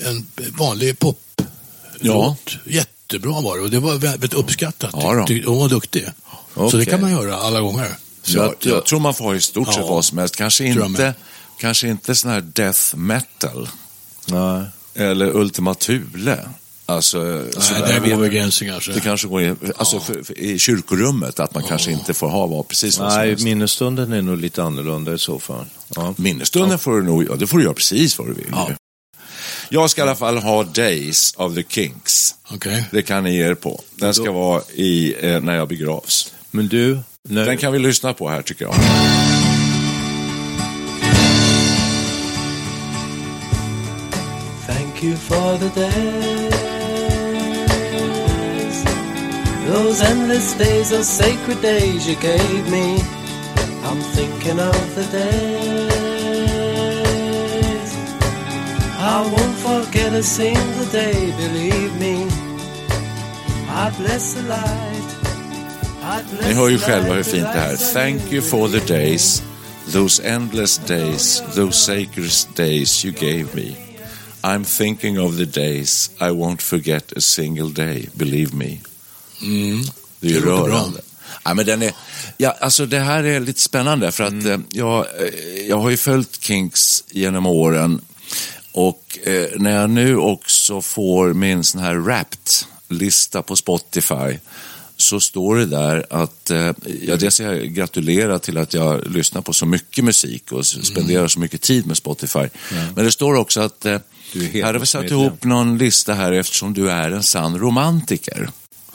en 0.09 0.25
vanlig 0.57 0.99
pop 0.99 1.19
Ja. 2.01 2.35
Jättebra 2.65 3.41
var 3.41 3.57
det 3.57 3.63
och 3.63 3.69
det 3.69 3.79
var 3.79 3.95
väldigt 3.95 4.33
uppskattat. 4.33 4.89
Ja 4.93 5.13
då. 5.27 5.49
Hon 5.51 5.59
var 5.59 5.69
duktig. 5.69 6.05
Så 6.55 6.77
det 6.77 6.85
kan 6.85 7.01
man 7.01 7.11
göra 7.11 7.35
alla 7.35 7.61
gånger. 7.61 7.87
Så 8.23 8.37
jag, 8.37 8.55
jag 8.59 8.85
tror 8.85 8.99
man 8.99 9.13
får 9.13 9.25
ha 9.25 9.35
i 9.35 9.41
stort 9.41 9.67
sett 9.67 9.77
Ja. 9.77 9.87
vad 9.87 10.05
som 10.05 10.17
helst. 10.17 10.35
Kanske 10.35 10.65
inte, 10.65 11.13
kanske 11.59 11.87
inte 11.87 12.15
sån 12.15 12.31
här 12.31 12.41
death 12.41 12.95
metal 12.95 13.69
Nej. 14.25 14.63
eller 14.93 15.35
Ultima 15.35 15.73
Thule. 15.73 16.39
Alltså, 16.87 17.17
Nej, 17.17 17.81
där 17.87 17.99
går 18.09 18.17
vi 18.17 18.29
gränsen 18.29 18.67
kanske. 18.67 18.91
Det 18.91 18.99
kanske 18.99 19.27
går 19.27 19.41
in, 19.41 19.57
alltså 19.77 19.99
för, 19.99 20.23
för, 20.23 20.39
i 20.39 20.59
kyrkorummet, 20.59 21.39
att 21.39 21.53
man 21.53 21.63
kanske 21.63 21.91
inte 21.91 22.13
får 22.13 22.27
ha 22.29 22.45
vad, 22.47 22.67
precis 22.67 22.99
vad 22.99 23.11
som 23.11 23.21
Nej, 23.21 23.35
minnesstunden 23.43 24.13
är 24.13 24.21
nog 24.21 24.37
lite 24.37 24.63
annorlunda 24.63 25.13
i 25.13 25.17
så 25.17 25.39
fall. 25.39 25.65
Ja. 25.95 26.13
Minnesstunden 26.17 26.79
får 26.79 26.91
du 26.91 27.03
nog, 27.03 27.25
ja, 27.29 27.35
det 27.35 27.47
får 27.47 27.57
du 27.57 27.63
göra 27.63 27.73
precis 27.73 28.17
vad 28.19 28.27
du 28.27 28.33
vill. 28.33 28.47
Ja. 28.51 28.69
Jag 29.69 29.89
ska 29.89 30.01
i 30.01 30.03
alla 30.03 30.15
fall 30.15 30.37
ha 30.37 30.63
Days 30.63 31.33
of 31.37 31.55
the 31.55 31.63
Kinks. 31.69 32.35
Okej. 32.51 32.85
Det 32.91 33.01
kan 33.01 33.23
ni 33.23 33.35
ge 33.35 33.47
er 33.47 33.55
på. 33.55 33.81
Den 33.95 34.13
ska 34.13 34.31
vara 34.31 34.61
i, 34.73 35.15
eh, 35.19 35.41
när 35.41 35.55
jag 35.55 35.67
begravs. 35.67 36.31
Men 36.55 36.67
du, 36.67 36.99
när, 37.23 37.45
Den 37.45 37.57
kan 37.57 37.73
vi 37.73 37.79
lyssna 37.79 38.13
på 38.13 38.29
här 38.29 38.41
tycker 38.41 38.65
jag. 38.65 38.73
Thank 44.67 45.03
you 45.03 45.15
for 45.15 45.57
the 45.57 45.69
days, 45.81 46.05
those 49.67 50.01
endless 50.05 50.57
days, 50.57 50.89
those 50.89 51.09
sacred 51.09 51.61
days 51.61 52.07
you 52.07 52.15
gave 52.21 52.71
me. 52.71 52.99
I'm 53.83 54.01
thinking 54.15 54.59
of 54.59 54.95
the 54.95 55.03
days 55.11 55.95
I 58.97 59.21
won't 59.21 59.57
forget 59.57 60.13
a 60.13 60.23
single 60.23 60.85
day, 60.91 61.33
believe 61.37 61.99
me. 61.99 62.27
I 63.69 63.91
bless 63.97 64.33
the 64.33 64.41
light. 64.43 65.14
Ni 66.41 66.53
hör 66.53 66.69
ju 66.69 66.77
själva 66.79 67.13
hur 67.13 67.23
fint 67.23 67.47
det 67.53 67.59
här 67.59 67.75
Thank 67.93 68.33
you 68.33 68.41
for 68.41 68.67
the 68.69 68.93
days, 68.93 69.43
those 69.93 70.23
endless 70.23 70.77
days, 70.77 71.43
those 71.55 71.71
sacred 71.77 72.31
days 72.55 73.05
you 73.05 73.13
gave 73.13 73.45
me. 73.53 73.75
I'm 74.41 74.63
thinking 74.63 75.19
of 75.19 75.37
the 75.37 75.45
days 75.45 76.11
I 76.19 76.23
won't 76.29 76.61
forget 76.61 77.13
a 77.17 77.21
single 77.21 77.69
day, 77.69 78.09
believe 78.13 78.53
me. 78.55 78.77
Mm. 79.41 79.83
Det 80.19 80.27
är 80.27 80.31
ju 80.31 80.41
rörande. 80.45 81.01
Ja, 81.43 81.53
men 81.53 81.65
den 81.65 81.81
är, 81.81 81.93
ja, 82.37 82.55
alltså 82.59 82.85
det 82.85 82.99
här 82.99 83.23
är 83.23 83.39
lite 83.39 83.61
spännande 83.61 84.11
för 84.11 84.23
att 84.23 84.31
Mm. 84.31 84.51
eh, 84.51 84.59
jag, 84.69 84.99
eh, 84.99 85.67
jag 85.67 85.77
har 85.77 85.89
ju 85.89 85.97
följt 85.97 86.41
Kinks 86.41 87.03
genom 87.11 87.45
åren 87.45 88.01
och 88.71 89.19
eh, 89.23 89.47
när 89.55 89.71
jag 89.81 89.89
nu 89.89 90.17
också 90.17 90.81
får 90.81 91.33
min 91.33 91.63
sån 91.63 91.81
här 91.81 91.95
Wrapped-lista 91.95 93.41
på 93.41 93.55
Spotify 93.55 94.39
så 94.97 95.19
står 95.19 95.55
det 95.55 95.65
där 95.65 96.05
att, 96.09 96.51
eh, 96.51 96.71
ja, 97.01 97.15
dels 97.15 97.39
är 97.39 97.53
jag 97.53 97.73
gratulerar 97.73 98.37
till 98.39 98.57
att 98.57 98.73
jag 98.73 99.11
lyssnar 99.11 99.41
på 99.41 99.53
så 99.53 99.65
mycket 99.65 100.03
musik 100.03 100.51
och 100.51 100.59
s- 100.61 100.85
spenderar 100.85 101.27
så 101.27 101.39
mycket 101.39 101.61
tid 101.61 101.85
med 101.87 101.97
Spotify. 101.97 102.47
Men 102.95 103.05
det 103.05 103.11
står 103.11 103.35
också 103.35 103.61
att 103.61 103.85
eh, 103.85 103.91
här 104.53 104.63
har 104.63 104.79
vi 104.79 104.85
satt 104.85 105.11
ihop 105.11 105.43
någon 105.43 105.77
lista 105.77 106.13
här 106.13 106.31
eftersom 106.31 106.73
du 106.73 106.89
är 106.91 107.11
en 107.11 107.23
sann 107.23 107.59
romantiker. 107.59 108.49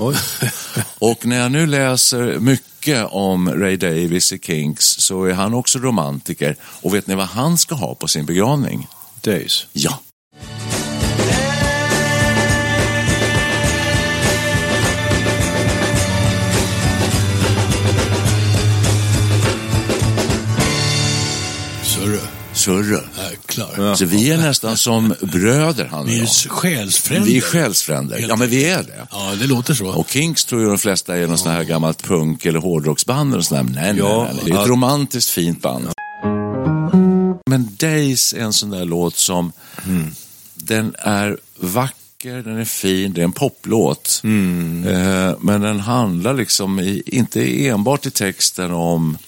Och 0.99 1.27
när 1.27 1.37
jag 1.39 1.53
nu 1.53 1.67
läser 1.67 2.39
mycket 2.39 3.07
om 3.11 3.49
Ray 3.49 3.77
Davis 3.77 4.33
i 4.33 4.39
Kinks 4.39 4.85
så 4.87 5.25
är 5.25 5.33
han 5.33 5.55
också 5.55 5.79
romantiker. 5.79 6.57
Och 6.63 6.95
vet 6.95 7.07
ni 7.07 7.15
vad 7.15 7.27
han 7.27 7.59
ska 7.59 7.75
ha 7.75 7.95
på 7.95 8.09
sin 8.09 8.27
begravning? 8.27 8.87
Days. 9.21 9.67
Ja. 9.73 10.01
Surre. 22.61 23.01
Jäklar. 23.31 23.95
Så 23.95 24.05
vi 24.05 24.31
är 24.31 24.37
nästan 24.39 24.77
som 24.77 25.15
bröder 25.21 25.85
han 25.91 26.01
och 26.01 26.09
Vi 26.09 26.15
är 26.17 26.19
jag. 26.21 26.29
själsfränder. 26.29 27.27
Vi 27.27 27.37
är 27.37 27.41
själsfränder. 27.41 28.27
Ja, 28.29 28.37
men 28.37 28.49
vi 28.49 28.65
är 28.65 28.83
det. 28.83 29.07
Ja, 29.11 29.33
det 29.41 29.47
låter 29.47 29.75
så. 29.75 29.87
Och 29.87 30.09
Kinks 30.11 30.45
tror 30.45 30.63
ju 30.63 30.69
de 30.69 30.79
flesta 30.79 31.17
är 31.17 31.27
någon 31.27 31.39
sån 31.39 31.53
här 31.53 31.65
gammalt 31.65 32.03
punk 32.03 32.47
eller 32.47 32.59
hårdrocksband. 32.59 33.35
Och 33.35 33.45
sån. 33.45 33.73
Nej, 33.75 33.95
Ja, 33.99 34.25
nej, 34.25 34.33
nej, 34.35 34.43
det 34.45 34.53
är 34.59 34.63
ett 34.63 34.69
romantiskt 34.69 35.31
fint 35.31 35.63
band. 35.63 35.89
Men 37.47 37.69
Days 37.79 38.33
är 38.33 38.41
en 38.41 38.53
sån 38.53 38.71
där 38.71 38.85
låt 38.85 39.17
som, 39.17 39.53
den 40.55 40.95
är 40.99 41.37
vacker, 41.59 42.43
den 42.43 42.59
är 42.59 42.65
fin, 42.65 43.13
det 43.13 43.21
är 43.21 43.25
en 43.25 43.33
poplåt. 43.33 44.21
Eh, 44.25 45.35
men 45.41 45.61
den 45.61 45.81
handlar 45.81 46.35
liksom, 46.35 46.81
i, 46.81 47.03
inte 47.07 47.67
enbart 47.67 48.07
i 48.07 48.11
texten 48.11 48.73
om 48.73 49.19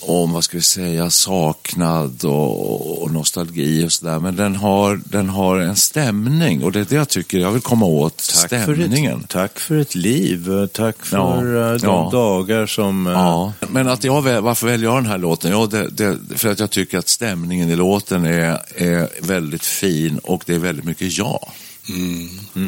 om, 0.00 0.32
vad 0.32 0.44
ska 0.44 0.56
vi 0.56 0.62
säga, 0.62 1.10
saknad 1.10 2.24
och, 2.24 3.02
och 3.02 3.10
nostalgi 3.10 3.86
och 3.86 3.92
sådär. 3.92 4.18
Men 4.18 4.36
den 4.36 4.56
har, 4.56 5.00
den 5.04 5.28
har 5.28 5.58
en 5.58 5.76
stämning 5.76 6.64
och 6.64 6.72
det 6.72 6.80
är 6.80 6.84
det 6.84 6.94
jag 6.94 7.08
tycker 7.08 7.38
jag 7.38 7.50
vill 7.50 7.62
komma 7.62 7.86
åt. 7.86 8.16
Tack 8.16 8.46
stämningen. 8.46 9.18
För 9.18 9.24
ett, 9.24 9.28
tack 9.30 9.60
för 9.60 9.76
ett 9.78 9.94
liv. 9.94 10.66
Tack 10.72 11.04
för 11.06 11.16
Ja, 11.16 11.36
eh, 11.36 11.72
de 11.72 11.78
ja. 11.82 12.08
dagar 12.12 12.66
som... 12.66 13.06
eh, 13.06 13.12
Ja, 13.12 13.52
men 13.68 13.88
att 13.88 14.04
jag, 14.04 14.22
varför 14.40 14.66
väljer 14.66 14.88
jag 14.90 14.96
den 14.96 15.10
här 15.10 15.18
låten? 15.18 15.50
Ja, 15.50 15.66
det, 15.66 15.88
det, 15.88 16.18
för 16.38 16.48
att 16.48 16.60
jag 16.60 16.70
tycker 16.70 16.98
att 16.98 17.08
stämningen 17.08 17.70
i 17.70 17.76
låten 17.76 18.24
är, 18.24 18.58
är 18.76 19.08
väldigt 19.26 19.64
fin 19.64 20.18
och 20.18 20.42
det 20.46 20.54
är 20.54 20.58
väldigt 20.58 20.84
mycket 20.84 21.18
ja. 21.18 21.48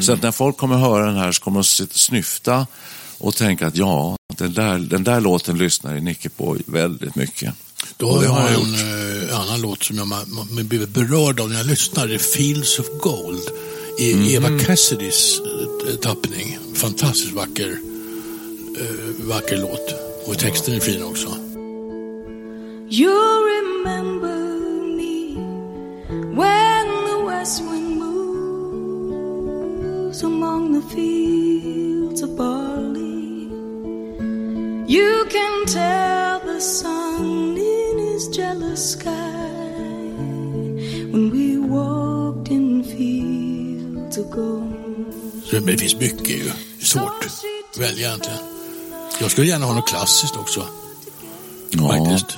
Så 0.01 0.13
att 0.13 0.21
när 0.21 0.31
folk 0.31 0.57
kommer 0.57 0.75
höra 0.77 1.05
den 1.05 1.17
här 1.17 1.31
så 1.31 1.43
kommer 1.43 1.59
de 1.59 1.87
snyfta 1.91 2.67
och 3.17 3.35
tänka 3.35 3.67
att 3.67 3.77
ja, 3.77 4.15
den 4.37 4.53
där, 4.53 4.79
den 4.79 5.03
där 5.03 5.21
låten 5.21 5.57
lyssnar 5.57 5.99
Nicke 5.99 6.29
på 6.29 6.57
väldigt 6.65 7.15
mycket. 7.15 7.53
Då 7.97 8.11
har 8.11 8.23
jag 8.23 8.39
jag 8.39 8.53
en 8.53 8.75
eh, 9.29 9.39
annan 9.39 9.61
låt 9.61 9.83
som 9.83 9.97
jag 9.97 10.07
blir 10.65 10.85
berörd 10.87 11.39
av 11.39 11.49
när 11.49 11.57
jag 11.57 11.67
lyssnar. 11.67 12.07
Det 12.07 12.13
är 12.13 12.19
Fields 12.19 12.79
of 12.79 12.85
Gold 13.01 13.49
i 13.99 14.35
Eva 14.35 14.59
Cassidys 14.59 15.39
eh, 15.87 15.95
tappning. 15.95 16.57
Fantastiskt 16.75 17.33
vacker, 17.33 17.77
eh, 18.79 18.95
vacker 19.25 19.57
låt. 19.57 19.93
Och 20.25 20.39
texten 20.39 20.73
är 20.75 20.79
fin 20.79 21.03
också. 21.03 21.27
You 22.89 23.11
remember 23.55 24.37
me 24.97 25.35
when 26.35 26.87
the 27.05 27.17
west 27.27 27.61
wind 27.61 27.97
moves 27.99 29.03
among 30.23 30.81
the 30.81 30.81
fields 30.95 32.21
of 32.23 32.29
barley. 32.37 33.02
You 34.93 35.25
can 35.29 35.65
tell 35.65 36.39
the 36.53 36.61
sun 36.61 37.57
in 37.57 38.13
his 38.13 38.37
jealous 38.37 38.91
sky 38.91 39.09
when 41.11 41.31
we 41.31 41.57
walked 41.57 42.51
in 42.51 42.83
fields 42.83 44.17
of 44.17 44.29
gold. 44.31 45.13
Så 45.45 45.59
det 45.59 45.77
finns 45.77 45.95
mycket 45.95 46.29
ju. 46.29 46.43
Det 46.43 46.81
är 46.81 46.85
svårt 46.85 47.25
att 47.71 47.77
välja 47.81 48.07
egentligen. 48.07 48.39
Jag 49.21 49.31
skulle 49.31 49.47
gärna 49.47 49.65
ha 49.65 49.73
något 49.73 49.87
klassiskt 49.87 50.35
också. 50.35 50.65
Ja. 51.69 51.87
Faktiskt. 51.87 52.37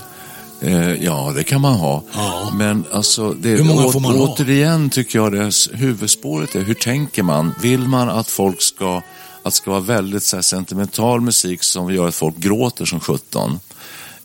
Eh, 0.62 1.04
ja, 1.04 1.34
det 1.36 1.44
kan 1.44 1.62
man 1.62 1.74
ha. 1.74 2.04
Ja. 2.14 2.52
Men 2.54 2.86
alltså, 2.92 3.34
det, 3.34 3.50
Hur 3.50 3.64
många 3.64 3.90
får 3.90 4.00
man 4.00 4.16
ha? 4.18 4.28
återigen 4.28 4.90
tycker 4.90 5.20
jag 5.20 5.32
det 5.32 5.52
huvudspåret 5.74 6.56
är, 6.56 6.62
hur 6.62 6.74
tänker 6.74 7.24
man? 7.24 7.56
Vill 7.62 7.80
man 7.80 8.10
att 8.10 8.30
folk 8.30 8.62
ska, 8.62 9.02
att 9.46 9.54
det 9.54 9.58
ska 9.58 9.72
vara 9.72 9.82
väldigt 9.82 10.24
så 10.24 10.42
sentimental 10.42 11.22
musik 11.22 11.64
som 11.64 11.94
gör 11.94 12.08
att 12.08 12.16
folk 12.16 12.38
gråter 12.38 12.86
som 12.86 13.00
17? 13.00 13.60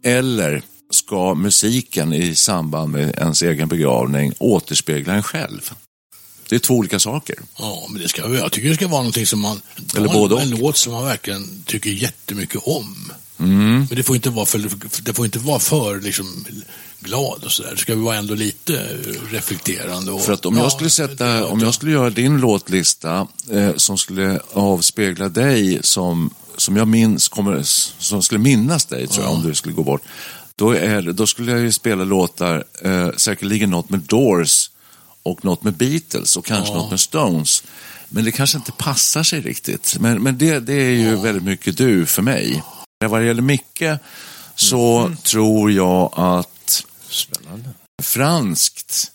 Eller 0.02 0.62
ska 0.90 1.34
musiken 1.34 2.12
i 2.12 2.34
samband 2.34 2.92
med 2.92 3.14
ens 3.18 3.42
egen 3.42 3.68
begravning 3.68 4.32
återspegla 4.38 5.14
en 5.14 5.22
själv. 5.22 5.72
Det 6.48 6.54
är 6.54 6.58
två 6.58 6.74
olika 6.74 6.98
saker. 6.98 7.36
Ja, 7.58 7.86
men 7.90 8.02
det 8.02 8.08
ska, 8.08 8.34
jag 8.34 8.52
tycker 8.52 8.68
det 8.68 8.74
ska 8.74 8.88
vara 8.88 9.00
någonting 9.00 9.26
som 9.26 9.40
man... 9.40 9.60
Eller 9.96 10.08
en, 10.08 10.12
både 10.12 10.34
och. 10.34 10.42
En 10.42 10.50
låt 10.50 10.76
som 10.76 10.92
man 10.92 11.04
verkligen 11.04 11.62
tycker 11.66 11.90
jättemycket 11.90 12.60
om. 12.64 13.12
Mm. 13.38 13.86
Men 13.88 13.96
det 13.96 14.02
får 14.02 14.16
inte 14.16 14.30
vara 14.30 14.46
för, 14.46 14.70
det 15.02 15.14
får 15.14 15.24
inte 15.24 15.38
vara 15.38 15.58
för 15.58 16.00
liksom, 16.00 16.44
glad 17.00 17.44
och 17.44 17.52
sådär. 17.52 17.76
Ska 17.76 17.96
vara 17.96 18.16
ändå 18.16 18.34
lite 18.34 18.98
reflekterande. 19.30 20.12
Och, 20.12 20.22
För 20.22 20.32
att 20.32 20.46
om 20.46 20.56
jag 20.56 20.72
skulle 20.72 20.90
sätta, 20.90 21.46
om 21.46 21.60
jag 21.60 21.74
skulle 21.74 21.92
göra 21.92 22.10
din 22.10 22.40
låtlista 22.40 23.26
eh, 23.50 23.76
som 23.76 23.98
skulle 23.98 24.40
avspegla 24.52 25.28
dig 25.28 25.78
som, 25.82 26.30
som 26.56 26.76
jag 26.76 26.88
minns, 26.88 27.28
kommer, 27.28 27.62
som 27.98 28.22
skulle 28.22 28.38
minnas 28.38 28.84
dig 28.84 29.06
tror 29.06 29.24
jag 29.24 29.34
om 29.34 29.42
du 29.42 29.54
skulle 29.54 29.74
gå 29.74 29.82
bort. 29.82 30.02
Då, 30.56 30.70
är, 30.70 31.02
då 31.02 31.26
skulle 31.26 31.52
jag 31.52 31.60
ju 31.60 31.72
spela 31.72 32.04
låtar, 32.04 32.64
eh, 32.82 33.10
säkerligen 33.16 33.70
något 33.70 33.90
med 33.90 34.00
Doors 34.00 34.70
och 35.22 35.44
något 35.44 35.62
med 35.62 35.74
Beatles 35.74 36.36
och 36.36 36.44
kanske 36.44 36.74
något 36.74 36.90
med 36.90 37.00
Stones. 37.00 37.62
Men 38.08 38.24
det 38.24 38.32
kanske 38.32 38.58
inte 38.58 38.72
passar 38.72 39.22
sig 39.22 39.40
riktigt. 39.40 39.96
Men, 40.00 40.22
men 40.22 40.38
det, 40.38 40.58
det 40.58 40.74
är 40.74 40.94
ju 40.94 41.16
väldigt 41.16 41.44
mycket 41.44 41.76
du 41.76 42.06
för 42.06 42.22
mig. 42.22 42.62
Vad 43.04 43.20
det 43.20 43.26
gäller 43.26 43.42
Micke 43.42 43.82
så 44.54 45.12
tror 45.22 45.72
jag 45.72 46.12
att 46.16 46.84
franskt 48.02 49.12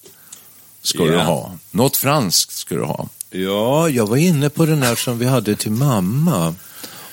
ska 0.82 1.04
du 1.06 1.14
Ja. 1.14 1.24
ha. 1.24 1.58
Något 1.72 1.98
franskt 1.98 2.52
ska 2.52 2.76
du 2.76 2.84
ha. 2.84 3.10
Ja, 3.30 3.90
jag 3.90 4.08
var 4.08 4.18
inne 4.18 4.50
på 4.50 4.66
den 4.66 4.82
här 4.84 4.96
som 4.96 5.20
vi 5.20 5.26
hade 5.26 5.56
till 5.56 5.72
mamma. 5.72 6.56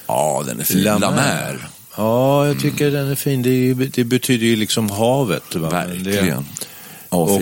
Ja, 0.07 0.43
den 0.47 0.61
är 0.61 0.65
fin. 0.65 0.83
La 0.83 0.99
La 0.99 1.11
Mer. 1.11 1.69
Ja, 1.97 2.47
jag 2.47 2.61
tycker 2.61 2.91
den 2.91 3.11
är 3.11 3.15
fin. 3.15 3.43
Det, 3.43 3.75
det 3.75 4.05
betyder 4.05 4.47
ju 4.47 4.57
liksom 4.57 4.91
havet. 4.91 5.55
Va? 5.55 5.69
Men 5.71 6.03
det- 6.05 6.11
Verkligen. 6.11 6.47
Ja, 7.11 7.17
och 7.19 7.41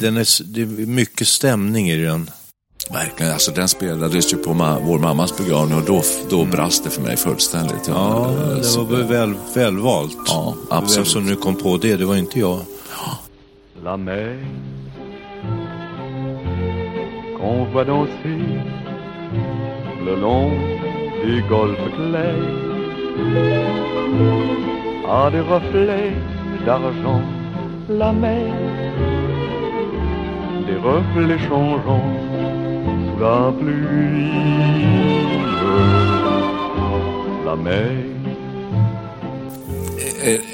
den 0.00 0.16
är, 0.16 0.42
det 0.44 0.60
är 0.62 0.66
mycket 0.66 1.28
stämning 1.28 1.90
i 1.90 2.04
den. 2.04 2.30
Verkligen. 2.92 3.32
Alltså, 3.32 3.50
den 3.52 3.68
spelades 3.68 4.32
ju 4.32 4.36
på 4.36 4.50
ma- 4.50 4.80
vår 4.84 4.98
mammas 4.98 5.36
begravning 5.36 5.78
och 5.78 5.84
då, 5.84 6.02
då 6.30 6.44
brast 6.44 6.84
det 6.84 6.90
för 6.90 7.02
mig 7.02 7.16
fullständigt. 7.16 7.88
Ja, 7.88 8.30
eh, 8.30 8.36
det 8.36 8.76
var 8.78 9.02
väl, 9.02 9.34
välvalt. 9.54 10.16
Ja, 10.26 10.54
absolut. 10.70 10.98
Vem 10.98 11.04
som 11.12 11.26
nu 11.26 11.36
kom 11.36 11.54
på 11.54 11.76
det, 11.76 11.96
det 11.96 12.04
var 12.04 12.16
inte 12.16 12.38
jag. 12.40 12.58
la 13.84 13.96
mer 13.96 14.36
qu'on 17.38 17.72
voit 17.72 17.86
danser 17.86 18.62
le 20.04 20.16
long 20.16 20.50
du 21.24 21.42
golfe 21.48 21.88
clair 21.96 22.36
a 25.08 25.30
des 25.30 25.42
reflets 25.54 26.16
d'argent 26.66 27.22
la 27.88 28.12
mer 28.12 28.52
des 30.66 30.78
reflets 30.84 31.42
changeants 31.48 32.27
la 33.20 33.50
mer 37.56 38.08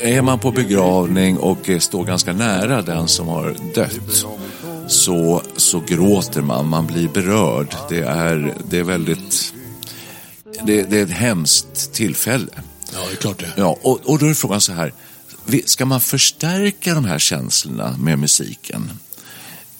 är 0.02 0.22
man 0.22 0.38
på 0.38 0.50
begravning 0.52 1.38
och 1.38 1.70
står 1.80 2.04
ganska 2.04 2.32
nära 2.32 2.82
den 2.82 3.08
som 3.08 3.28
har 3.28 3.56
dött 3.74 4.26
så, 4.88 5.42
så 5.56 5.80
gråter 5.80 6.42
man, 6.42 6.68
man 6.68 6.86
blir 6.86 7.08
berörd. 7.08 7.74
Det 7.88 8.00
är, 8.00 8.54
det 8.70 8.78
är 8.78 8.82
väldigt... 8.82 9.54
Det, 10.66 10.82
det 10.82 10.98
är 10.98 11.02
ett 11.02 11.10
hemskt 11.10 11.92
tillfälle. 11.92 12.52
Ja, 12.92 12.98
det 13.08 13.12
är 13.12 13.16
klart 13.16 13.38
det. 13.38 13.52
Ja, 13.56 13.78
och, 13.82 14.00
och 14.04 14.18
då 14.18 14.26
är 14.26 14.34
frågan 14.34 14.60
så 14.60 14.72
här, 14.72 14.92
ska 15.64 15.84
man 15.84 16.00
förstärka 16.00 16.94
de 16.94 17.04
här 17.04 17.18
känslorna 17.18 17.96
med 17.98 18.18
musiken? 18.18 18.90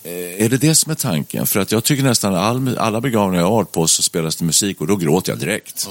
Eh, 0.05 0.45
Är 0.45 0.49
det 0.49 0.57
det 0.57 0.75
som 0.75 0.91
är 0.91 0.95
tanken? 0.97 1.47
För 1.47 1.61
att 1.61 1.73
jag 1.73 1.85
tycker 1.85 2.03
nästan 2.05 2.35
all, 2.35 2.79
alla 2.79 3.01
begravningar 3.01 3.43
jag 3.43 3.49
har 3.51 3.57
varit 3.57 3.73
på 3.73 3.89
så 3.89 4.03
spelas 4.03 4.37
det 4.37 4.45
musik 4.45 4.81
och 4.81 4.87
då 4.87 4.97
gråter 4.97 5.33
jag 5.33 5.39
direkt. 5.39 5.89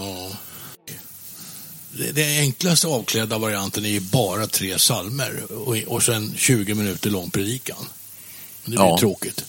Det, 1.91 2.11
det 2.11 2.39
enklaste 2.39 2.87
avklädda 2.87 3.37
varianten 3.37 3.85
är 3.85 3.89
ju 3.89 3.99
bara 3.99 4.47
tre 4.47 4.79
salmer 4.79 5.43
och, 5.67 5.77
och 5.87 6.03
sen 6.03 6.33
20 6.37 6.73
minuter 6.73 7.09
lång 7.09 7.29
predikan. 7.29 7.77
Det 8.65 8.69
blir 8.71 8.79
Ja. 8.79 8.97
tråkigt. 8.99 9.45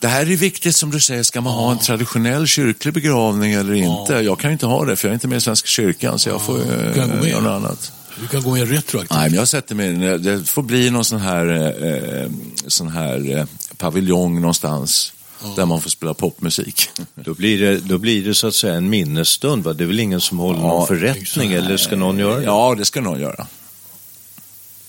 Det 0.00 0.08
här 0.08 0.20
är 0.20 0.24
viktigt 0.36 0.76
som 0.76 0.90
du 0.90 1.00
säger, 1.00 1.22
ska 1.22 1.40
man 1.40 1.52
ha 1.52 1.72
en 1.72 1.78
traditionell 1.78 2.46
kyrklig 2.46 2.94
begravning 2.94 3.52
eller 3.52 3.74
inte? 3.74 4.12
Jag 4.14 4.38
kan 4.38 4.50
ju 4.50 4.52
inte 4.52 4.66
ha 4.66 4.84
det 4.84 4.96
för 4.96 5.08
jag 5.08 5.12
är 5.12 5.14
inte 5.14 5.28
med 5.28 5.38
i 5.38 5.40
Svenska 5.40 5.66
kyrkan 5.66 6.18
så 6.18 6.28
jag 6.28 6.42
får 6.42 6.58
Du 6.58 6.92
kan 6.94 7.08
gå 7.10 7.16
med. 7.16 7.28
göra 7.28 7.40
något 7.40 7.50
annat. 7.50 7.92
Du 8.20 8.26
kan 8.26 8.42
gå 8.42 8.50
med 8.50 8.70
retroaktivt. 8.70 9.10
Nej, 9.18 9.30
men 9.30 9.38
jag 9.38 9.48
sätter 9.48 9.74
mig, 9.74 10.18
det 10.18 10.44
får 10.44 10.62
bli 10.62 10.90
någon 10.90 11.04
sån 11.04 11.20
här, 11.20 11.46
eh, 12.24 12.30
sån 12.66 12.88
här 12.88 13.36
eh, 13.38 13.44
paviljong 13.76 14.40
någonstans 14.40 15.12
där 15.56 15.66
man 15.66 15.80
får 15.80 15.90
spela 15.90 16.14
popmusik. 16.14 16.90
Då 17.14 17.34
blir, 17.34 17.60
det, 17.60 17.78
då 17.80 17.98
blir 17.98 18.24
det 18.24 18.34
så 18.34 18.46
att 18.46 18.54
säga 18.54 18.74
en 18.74 18.90
minnesstund. 18.90 19.64
Va? 19.64 19.72
Det 19.72 19.84
är 19.84 19.88
väl 19.88 20.00
ingen 20.00 20.20
som 20.20 20.38
håller 20.38 20.60
någon 20.60 20.86
förrättning 20.86 21.52
eller 21.52 21.76
ska 21.76 21.96
någon 21.96 22.18
göra 22.18 22.36
det? 22.36 22.44
Ja, 22.44 22.74
det 22.78 22.84
ska 22.84 23.00
någon 23.00 23.20
göra. 23.20 23.46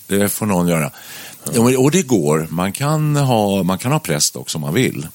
Det 0.08 0.30
får 0.30 0.46
någon 0.46 0.68
göra. 0.68 0.92
Ja, 1.54 1.78
Och 1.80 1.92
det 1.92 2.02
går. 2.02 2.48
Man 2.50 2.72
kan, 2.72 3.16
ha, 3.16 3.64
man 3.64 3.78
kan 3.78 3.92
ha 3.92 4.00
präst 4.00 4.36
också 4.36 4.58
om 4.58 4.62
man 4.62 4.74
vill. 4.74 5.08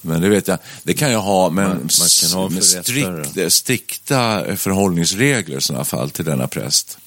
Men 0.00 0.20
det 0.20 0.28
vet 0.28 0.48
jag, 0.48 0.58
det 0.82 0.94
kan 0.94 1.12
jag 1.12 1.20
ha, 1.20 1.50
men 1.50 1.68
Man- 1.68 1.76
man 1.98 2.08
kan 2.20 2.30
ha 2.30 2.48
med 2.48 2.64
strikt, 2.64 3.52
strikta 3.52 4.56
förhållningsregler 4.56 5.58
i 5.58 5.60
sådana 5.60 5.84
fall 5.84 6.10
till 6.10 6.24
denna 6.24 6.48
präst. 6.48 6.98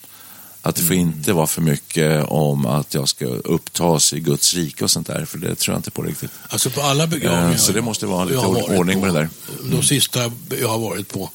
Att 0.62 0.76
det 0.76 0.82
får 0.82 0.94
Mm. 0.94 1.08
inte 1.08 1.34
vara 1.34 1.48
för 1.48 1.62
mycket 1.62 2.26
om 2.28 2.65
att 2.65 2.94
jag 2.94 3.10
ska 3.10 3.26
upptas 3.26 4.13
i 4.13 4.20
Guds 4.20 4.54
rike 4.54 4.84
och 4.84 4.91
sånt 4.91 5.08
där, 5.08 5.26
för 5.26 5.38
det 5.38 5.56
tror 5.56 5.74
jag 5.74 5.80
inte 5.80 5.91
på 5.91 6.02
riktigt. 6.02 6.32
Alltså 6.50 6.70
på 6.70 6.82
alla 6.82 7.08
begravningar. 7.08 7.52
Eh, 7.52 7.58
Så 7.58 7.72
det 7.72 7.82
måste 7.82 8.06
vara 8.06 8.24
lite 8.26 8.39
ordning 8.39 9.00
på 9.00 9.06
det 9.06 9.12
där. 9.13 9.30
De 9.72 9.84
sista 9.84 10.32
jag 10.62 10.67
har 10.70 10.78
varit 10.80 11.08
på 11.13 11.30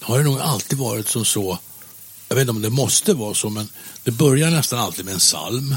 har 0.00 0.18
det 0.18 0.24
nog 0.24 0.40
alltid 0.40 0.78
varit 0.78 1.08
som 1.08 1.24
så. 1.24 1.58
Jag 2.28 2.36
vet 2.36 2.40
inte 2.42 2.50
om 2.50 2.62
det 2.62 2.70
måste 2.70 3.14
vara 3.14 3.34
så, 3.34 3.50
men 3.50 3.68
det 4.04 4.10
börjar 4.10 4.50
nästan 4.50 4.78
alltid 4.78 5.04
med 5.04 5.14
en 5.14 5.20
psalm. 5.20 5.76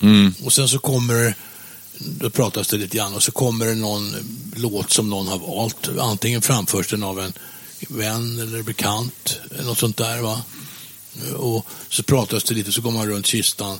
Mm. 0.00 0.34
Och 0.44 0.52
sen 0.52 0.68
så 0.68 0.78
kommer 0.78 1.34
då 1.98 2.30
pratas 2.30 2.68
det 2.68 2.76
lite 2.76 2.96
grann 2.96 3.14
och 3.14 3.22
så 3.22 3.32
kommer 3.32 3.66
det 3.66 3.74
någon 3.74 4.14
låt 4.56 4.92
som 4.92 5.10
någon 5.10 5.28
har 5.28 5.38
valt. 5.38 5.88
Antingen 6.00 6.42
framförs 6.42 6.88
den 6.88 7.02
av 7.02 7.20
en 7.20 7.32
vän 7.88 8.38
eller 8.38 8.62
bekant, 8.62 9.40
något 9.64 9.78
sånt 9.78 9.96
där. 9.96 10.20
va. 10.22 10.42
Och 11.36 11.66
så 11.88 12.02
pratas 12.02 12.44
det 12.44 12.54
lite, 12.54 12.72
så 12.72 12.80
går 12.80 12.90
man 12.90 13.06
runt 13.06 13.26
kistan 13.26 13.78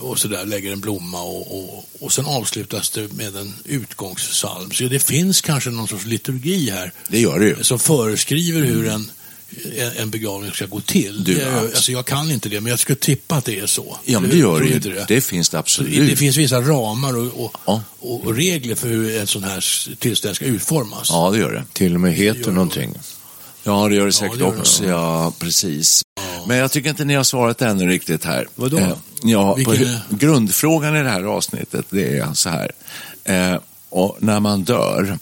och 0.00 0.18
så 0.18 0.28
där 0.28 0.46
lägger 0.46 0.72
en 0.72 0.80
blomma 0.80 1.22
och, 1.22 1.58
och, 1.58 1.88
och 2.00 2.12
sen 2.12 2.26
avslutas 2.26 2.90
det 2.90 3.12
med 3.12 3.36
en 3.36 3.54
utgångssalm. 3.64 4.70
Så 4.70 4.84
det 4.84 4.98
finns 5.00 5.40
kanske 5.40 5.70
någon 5.70 5.88
sorts 5.88 6.04
liturgi 6.04 6.70
här 6.70 6.92
Det 7.08 7.20
gör 7.20 7.38
det 7.38 7.46
ju. 7.46 7.64
som 7.64 7.78
föreskriver 7.78 8.60
hur 8.60 8.88
en, 8.88 9.10
en- 9.78 9.96
en 10.02 10.10
begravning 10.10 10.52
ska 10.52 10.66
gå 10.66 10.80
till. 10.80 11.24
Du, 11.24 11.34
det 11.34 11.42
är, 11.42 11.52
absolut. 11.52 11.74
alltså 11.74 11.92
jag 11.92 12.06
kan 12.06 12.30
inte 12.30 12.48
det, 12.48 12.60
men 12.60 12.70
jag 12.70 12.78
skulle 12.78 12.96
tippa 12.96 13.34
att 13.36 13.44
det 13.44 13.58
är 13.58 13.66
så. 13.66 13.98
Ja, 14.04 14.20
men 14.20 14.30
det 14.30 14.36
gör 14.36 14.60
det 14.60 14.66
ju. 14.66 14.74
inte 14.74 15.04
Det 15.08 15.20
finns 15.20 15.48
det 15.48 15.54
Så 15.54 15.58
absolut. 15.58 16.10
Det 16.10 16.16
finns 16.16 16.36
vissa 16.36 16.60
ramar 16.60 17.16
och, 17.16 17.44
och, 17.44 17.56
Ja. 17.66 17.82
och, 17.98 18.34
regler 18.36 18.74
för 18.74 18.88
hur 18.88 19.20
en 19.20 19.26
sån 19.26 19.44
här 19.44 19.64
tillställning 19.96 20.34
ska 20.34 20.44
utformas. 20.44 21.08
Ja, 21.10 21.30
det 21.30 21.38
gör 21.38 21.52
det. 21.52 21.64
Till 21.72 21.94
och 21.94 22.00
med 22.00 22.14
heter 22.14 22.52
någonting. 22.52 22.94
Ja, 23.64 23.88
det 23.88 23.94
gör 23.94 24.06
det 24.06 24.12
säkert 24.12 24.38
det 24.38 24.44
gör 24.44 24.52
det. 24.52 24.58
också. 24.58 24.84
Ja, 24.84 25.32
precis. 25.38 26.02
Men 26.48 26.56
jag 26.56 26.70
tycker 26.72 26.90
inte 26.90 27.04
ni 27.04 27.14
har 27.14 27.24
svarat 27.24 27.62
ännu 27.62 27.86
riktigt 27.86 28.24
här. 28.24 28.48
Vadå? 28.54 28.78
Eh, 28.78 28.92
ja, 29.22 29.54
på, 29.64 29.70
Vilken 29.70 29.96
grundfrågan 30.10 30.96
i 30.96 31.02
det 31.02 31.08
här 31.10 31.22
avsnittet 31.22 31.84
det 31.90 32.18
är 32.18 32.34
så 32.34 32.48
här. 32.50 32.72
Eh, 33.24 33.58
och 33.88 34.16
när 34.20 34.40
man 34.40 34.62
dör, 34.62 35.18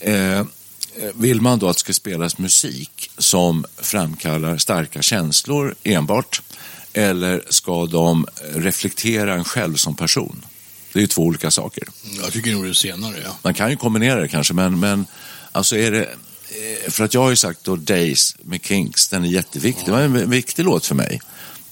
eh, 0.00 0.42
vill 1.14 1.40
man 1.40 1.58
då 1.58 1.68
att 1.68 1.76
det 1.76 1.80
ska 1.80 1.92
spelas 1.92 2.38
musik 2.38 3.10
som 3.18 3.64
framkallar 3.78 4.56
starka 4.58 5.02
känslor 5.02 5.74
enbart? 5.82 6.42
Eller 6.92 7.42
ska 7.48 7.86
de 7.86 8.26
reflektera 8.54 9.34
en 9.34 9.44
själv 9.44 9.74
som 9.74 9.94
person? 9.96 10.44
Det 10.92 10.98
är 10.98 11.00
ju 11.00 11.06
två 11.06 11.22
olika 11.22 11.50
saker. 11.50 11.84
Jag 12.22 12.32
tycker 12.32 12.52
nog 12.52 12.64
det 12.66 12.74
senare, 12.74 13.14
ja. 13.24 13.36
Man 13.42 13.54
kan 13.54 13.70
ju 13.70 13.76
kombinera 13.76 14.20
det 14.20 14.28
kanske, 14.28 14.54
men, 14.54 14.80
men 14.80 15.06
alltså 15.52 15.76
är 15.76 15.90
det... 15.90 16.02
eh, 16.04 16.90
För 16.90 17.04
att 17.04 17.14
jag 17.14 17.20
har 17.20 17.30
ju 17.30 17.36
sagt 17.36 17.64
då 17.64 17.76
Days 17.76 18.36
med 18.42 18.62
Kinks, 18.64 19.08
den 19.08 19.24
är 19.24 19.28
jätteviktig. 19.28 19.84
Det 19.86 19.92
var 19.92 20.00
en 20.00 20.30
viktig 20.30 20.64
låt 20.64 20.86
för 20.86 20.94
mig. 20.94 21.20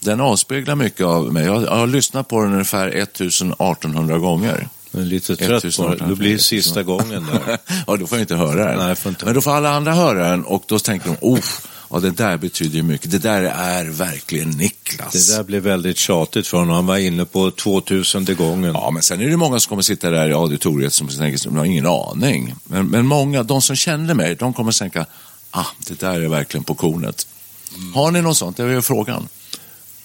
Den 0.00 0.20
avspeglar 0.20 0.74
mycket 0.74 1.06
av 1.06 1.32
mig. 1.32 1.44
Jag, 1.44 1.62
jag 1.62 1.70
har 1.76 1.86
lyssnat 1.86 2.28
på 2.28 2.42
den 2.42 2.52
ungefär 2.52 2.88
1800 2.88 4.18
gånger. 4.18 4.68
Är 4.92 4.98
lite 4.98 5.36
trött 5.36 5.48
på 5.48 5.68
det. 5.68 5.68
1800. 5.68 6.06
Då 6.08 6.14
blir 6.14 6.32
det 6.32 6.38
sista 6.38 6.82
gången 6.82 7.26
där. 7.26 7.58
ja, 7.86 7.96
då 7.96 8.06
får 8.06 8.18
jag 8.18 8.22
inte 8.22 8.36
höra 8.36 8.64
den. 8.64 8.78
Nej, 8.78 8.96
inte 9.06 9.24
Men 9.24 9.34
då 9.34 9.40
får 9.40 9.50
alla 9.50 9.70
andra 9.70 9.92
höra 9.92 10.28
den 10.28 10.44
och 10.44 10.64
då 10.66 10.78
tänker 10.78 11.08
de, 11.08 11.16
oh, 11.20 11.44
ja, 11.90 12.00
det 12.00 12.10
där 12.10 12.36
betyder 12.36 12.76
ju 12.76 12.82
mycket. 12.82 13.10
Det 13.10 13.18
där 13.18 13.42
är 13.42 13.84
verkligen 13.84 14.50
Niklas. 14.50 15.12
Det 15.12 15.36
där 15.36 15.42
blev 15.42 15.62
väldigt 15.62 15.96
tjatigt 15.98 16.46
för 16.46 16.58
honom. 16.58 16.74
Han 16.74 16.86
var 16.86 16.96
inne 16.96 17.24
på 17.24 17.50
2000 17.50 18.24
gången. 18.24 18.74
Ja, 18.74 18.90
men 18.90 19.02
sen 19.02 19.20
är 19.20 19.30
det 19.30 19.36
många 19.36 19.60
som 19.60 19.68
kommer 19.68 19.82
sitta 19.82 20.10
där 20.10 20.28
i 20.28 20.32
auditoriet 20.32 20.92
som 20.92 21.08
tänker, 21.08 21.44
de 21.44 21.56
har 21.56 21.64
ingen 21.64 21.86
aning. 21.86 22.54
Men, 22.64 22.86
men 22.86 23.06
många, 23.06 23.42
de 23.42 23.62
som 23.62 23.76
känner 23.76 24.14
mig, 24.14 24.34
de 24.34 24.52
kommer 24.52 24.72
tänka, 24.72 25.06
ah, 25.50 25.66
det 25.88 26.00
där 26.00 26.20
är 26.20 26.28
verkligen 26.28 26.64
på 26.64 26.74
kornet. 26.74 27.26
Har 27.94 28.10
ni 28.10 28.22
något 28.22 28.36
sånt? 28.36 28.56
Det 28.56 28.62
är 28.62 28.68
ju 28.68 28.82
frågan. 28.82 29.28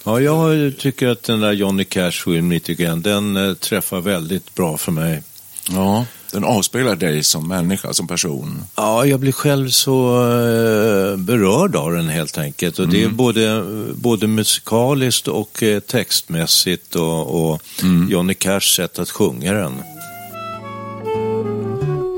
Ja, 0.08 0.20
jag 0.22 0.78
tycker 0.78 1.08
att 1.08 1.24
den 1.24 1.39
där 1.39 1.52
Johnny 1.52 1.84
Cash 1.84 2.12
Will 2.28 2.41
Meet 2.43 2.70
Again, 2.70 3.02
den 3.02 3.36
eh, 3.38 3.54
träffar 3.54 4.02
väldigt 4.02 4.56
bra 4.56 4.78
för 4.78 4.91
mig. 4.91 5.24
Ja, 5.70 6.06
den 6.32 6.43
avspeglar 6.43 6.96
dig 6.96 7.24
som 7.24 7.48
människa, 7.48 7.93
som 7.93 8.08
person. 8.08 8.63
Ja, 8.76 9.06
jag 9.06 9.20
blir 9.20 9.32
själv 9.32 9.70
så 9.70 10.15
eh, 10.24 11.17
berörd 11.17 11.76
av 11.76 11.91
den 11.91 12.10
helt 12.10 12.38
enkelt. 12.38 12.80
Och 12.80 12.88
Det 12.89 12.98
är 13.02 13.04
Mm. 13.06 13.15
både, 13.17 13.63
både 13.96 14.28
musikaliskt 14.28 15.28
och 15.28 15.63
eh, 15.63 15.80
textmässigt 15.80 16.96
och, 16.96 17.52
och 17.52 17.62
Mm. 17.84 18.10
Johnny 18.12 18.34
Cashs 18.34 18.76
sätt 18.76 19.00
att 19.00 19.10
sjunga 19.10 19.54
den. 19.54 19.74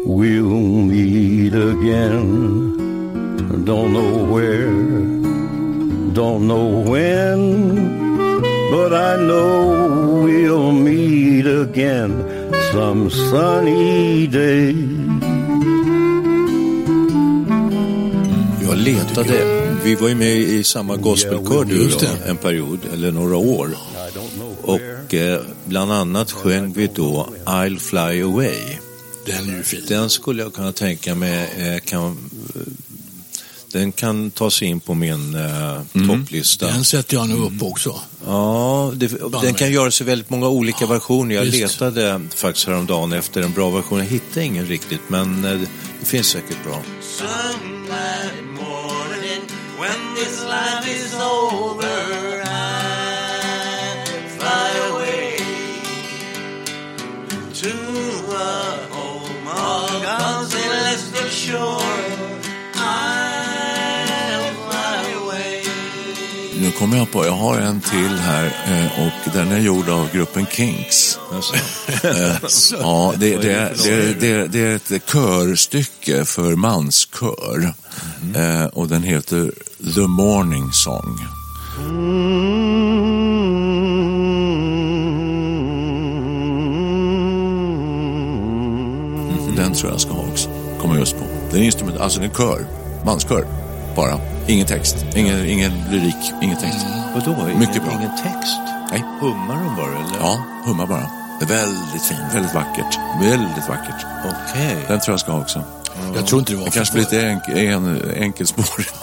We'll 0.08 0.86
meet 0.86 1.54
again. 1.54 2.76
Don't 3.66 3.90
know 3.90 4.38
where, 4.40 4.70
don't 6.14 6.48
know 6.48 6.84
when, 6.92 7.76
but 8.72 8.94
I 8.94 9.18
know 9.18 10.24
we'll 10.24 10.72
meet 10.72 11.46
again 11.46 12.26
some 12.72 13.10
sunny 13.10 14.28
day. 14.28 14.76
Jag 18.62 18.78
letade, 18.78 19.68
vi 19.84 19.96
var 19.96 20.10
ju 20.10 20.16
med 20.16 20.38
i 20.38 20.64
samma 20.64 20.96
gospelkör 20.96 21.66
du 21.66 21.90
en 22.26 22.38
period, 22.38 22.80
eller 22.94 23.12
några 23.12 23.38
år. 23.38 23.70
Och 24.62 25.14
eh, 25.14 25.42
bland 25.66 25.92
annat 25.92 26.32
sjöng 26.32 26.74
vi 26.74 26.90
då 26.96 27.30
I'll 27.46 27.80
fly 27.80 28.22
away. 28.22 28.60
Den 29.26 29.50
är 29.50 29.58
ju 29.58 29.64
fin. 29.64 29.82
Den 29.88 30.10
skulle 30.10 30.44
jag 30.44 30.54
kunna 30.54 30.72
tänka 30.72 31.16
mig 31.16 31.50
eh, 31.58 31.80
kan, 31.80 32.08
eh, 32.08 32.62
den 33.72 33.92
kan 33.92 34.32
ta 34.32 34.52
sig 34.52 34.68
in 34.68 34.80
på 34.80 34.94
min 34.94 35.36
eh, 35.36 36.08
topplista. 36.08 36.68
Den 36.68 36.84
sätter 36.84 37.16
jag 37.16 37.30
nu 37.30 37.36
upp 37.36 37.64
också. 37.64 38.00
Ja, 38.26 38.92
det, 38.96 39.08
den 39.42 39.54
kan 39.54 39.72
göras 39.72 40.02
i 40.02 40.04
väldigt 40.04 40.30
många 40.30 40.48
olika 40.48 40.86
versioner. 40.86 41.36
Jag 41.36 41.44
visst. 41.44 41.80
letade 41.80 42.22
faktiskt 42.36 42.68
häromdagen 42.68 43.14
efter 43.14 43.42
en 43.42 43.54
bra 43.54 43.70
version. 43.70 44.00
Jag 44.00 44.06
hittade 44.06 44.46
ingen 44.46 44.66
riktigt, 44.66 45.02
men 45.08 45.46
eh, 45.46 45.60
det 46.00 46.06
finns 46.06 46.28
säkert 46.28 46.64
bra. 46.64 46.82
To 57.62 57.68
a 57.68 58.88
home 58.90 59.48
of 59.50 60.02
God's 60.02 60.48
celestial 60.48 61.30
shore. 61.30 61.89
Kommer 66.90 67.00
jag 67.00 67.12
på, 67.12 67.26
jag 67.26 67.32
har 67.32 67.58
en 67.58 67.82
till 67.82 68.18
här 68.20 68.46
eh, 68.46 69.06
och 69.06 69.34
den 69.34 69.52
är 69.52 69.60
gjord 69.60 69.90
av 69.90 70.12
gruppen 70.14 70.46
Kinks. 70.46 71.20
Alltså. 71.34 71.56
Eh, 72.04 72.36
ja, 72.80 73.14
det, 73.18 73.38
det, 73.38 73.74
det, 74.20 74.48
det, 74.48 74.60
är 74.60 74.76
ett 74.76 75.12
körstycke 75.12 76.26
för 76.26 76.56
manskör 76.56 77.74
eh, 78.36 78.66
och 78.66 78.88
den 78.88 79.04
heter 79.04 79.52
The 79.96 80.02
Morning 80.02 80.72
Song. 80.72 81.20
Den 89.56 89.74
tror 89.74 89.92
jag 89.92 90.02
ska 90.02 90.12
ha 90.12 90.24
också. 90.32 90.50
Kommer 90.80 90.94
jag 90.94 91.00
just 91.00 91.18
på. 91.18 91.26
Det 91.52 91.56
är 91.56 91.60
en 91.60 91.66
instrument, 91.66 91.98
alltså 91.98 92.22
en 92.22 92.32
kör, 92.32 92.66
manskör 93.06 93.69
bara. 93.96 94.20
Ingen 94.48 94.68
text, 94.68 95.06
ingen, 95.16 95.46
ingen 95.46 95.72
lyrik, 95.92 96.34
ingen 96.42 96.58
text. 96.58 96.86
Vadå? 97.16 97.36
Mycket 97.58 97.76
ingen, 97.76 97.88
bra. 97.88 97.94
Ingen 97.94 98.18
text? 98.18 98.60
Nej. 98.92 99.04
Hummar 99.20 99.56
de 99.56 99.76
bara 99.76 99.88
eller? 99.88 100.20
Ja, 100.20 100.44
humma 100.66 100.86
bara. 100.86 101.10
Det 101.40 101.46
är 101.46 101.50
väldigt 101.50 102.04
fint, 102.04 102.34
väldigt 102.34 102.54
vackert. 102.54 103.00
Väldigt 103.22 103.70
vackert. 103.70 104.06
Okej. 104.26 104.86
Den 104.88 105.00
tror 105.00 105.14
jag 105.14 105.20
ska 105.20 105.32
ha 105.32 105.42
också. 105.42 105.64
Jag 106.16 106.28
tror 106.28 106.40
inte 106.40 106.52
det 106.52 106.58
var 106.58 106.66
Det 106.66 106.72
kanske 106.72 106.94
blir 106.94 107.04
lite 107.04 107.28
enk, 107.28 107.44
en, 107.48 108.12
enkelspårigt. 108.18 108.94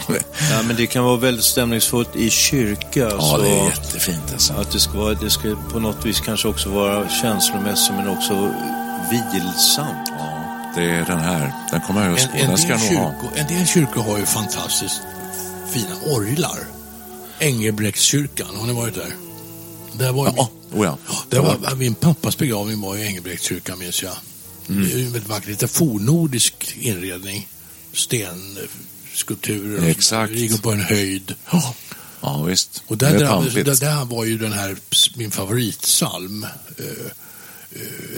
Ja, 0.50 0.62
men 0.62 0.76
det 0.76 0.86
kan 0.86 1.04
vara 1.04 1.16
väldigt 1.16 1.44
stämningsfullt 1.44 2.16
i 2.16 2.30
kyrka. 2.30 3.00
Ja, 3.00 3.20
så 3.20 3.38
det 3.38 3.48
är 3.48 3.64
jättefint 3.64 4.32
alltså. 4.32 4.52
Att 4.54 4.72
det 4.72 4.80
ska, 4.80 4.98
vara, 4.98 5.14
det 5.14 5.30
ska 5.30 5.56
på 5.72 5.78
något 5.78 6.06
vis 6.06 6.20
kanske 6.20 6.48
också 6.48 6.70
vara 6.70 7.08
känslomässigt 7.08 7.94
men 7.94 8.08
också 8.08 8.50
vilsamt. 9.10 10.12
Det 10.76 10.84
är 10.84 11.04
den 11.04 11.20
här. 11.20 11.52
Den 11.70 11.80
kommer 11.80 12.02
jag 12.02 12.12
just 12.12 12.26
En, 12.26 12.32
på. 12.32 12.38
en, 12.38 12.48
Den 12.48 12.58
ska 12.58 12.68
jag 12.68 12.80
nog 12.80 12.92
ha. 12.92 13.14
en 13.34 13.46
del 13.46 13.66
kyrkor 13.66 14.02
har 14.02 14.18
ju 14.18 14.26
fantastiskt 14.26 15.00
fina 15.72 15.96
orglar. 16.16 16.58
Engelbrektskyrkan, 17.38 18.56
har 18.56 18.66
ni 18.66 18.72
varit 18.72 18.94
där? 18.94 19.12
Där 19.92 20.12
var 20.12 20.26
Ja, 20.36 20.50
oh 20.72 20.84
ja. 20.84 20.98
Där 21.28 21.40
var, 21.40 21.74
min 21.74 21.94
pappas 21.94 22.38
begravning 22.38 22.80
var 22.80 22.96
i 22.96 23.06
Engelbrektskyrkan 23.06 23.78
minns 23.78 24.02
jag. 24.02 24.12
Mm. 24.68 24.84
Det 24.84 24.92
är 24.94 24.98
ju 24.98 25.04
väldigt 25.04 25.28
vackert. 25.28 25.48
Lite 25.48 25.68
fornnordisk 25.68 26.76
inredning. 26.80 27.48
Stenskulpturer. 27.92 29.88
Exakt. 29.88 30.32
Ligger 30.32 30.58
på 30.58 30.72
en 30.72 30.80
höjd. 30.80 31.34
Ja, 31.50 31.74
ja 32.20 32.42
visst. 32.42 32.82
Och 32.86 32.98
där, 32.98 33.14
är 33.14 33.18
där, 33.64 33.80
där, 33.80 34.04
var 34.04 34.24
ju 34.24 34.38
den 34.38 34.52
här 34.52 34.76
min 35.14 35.30
favoritsalm. 35.30 36.46
Uh, 36.80 37.10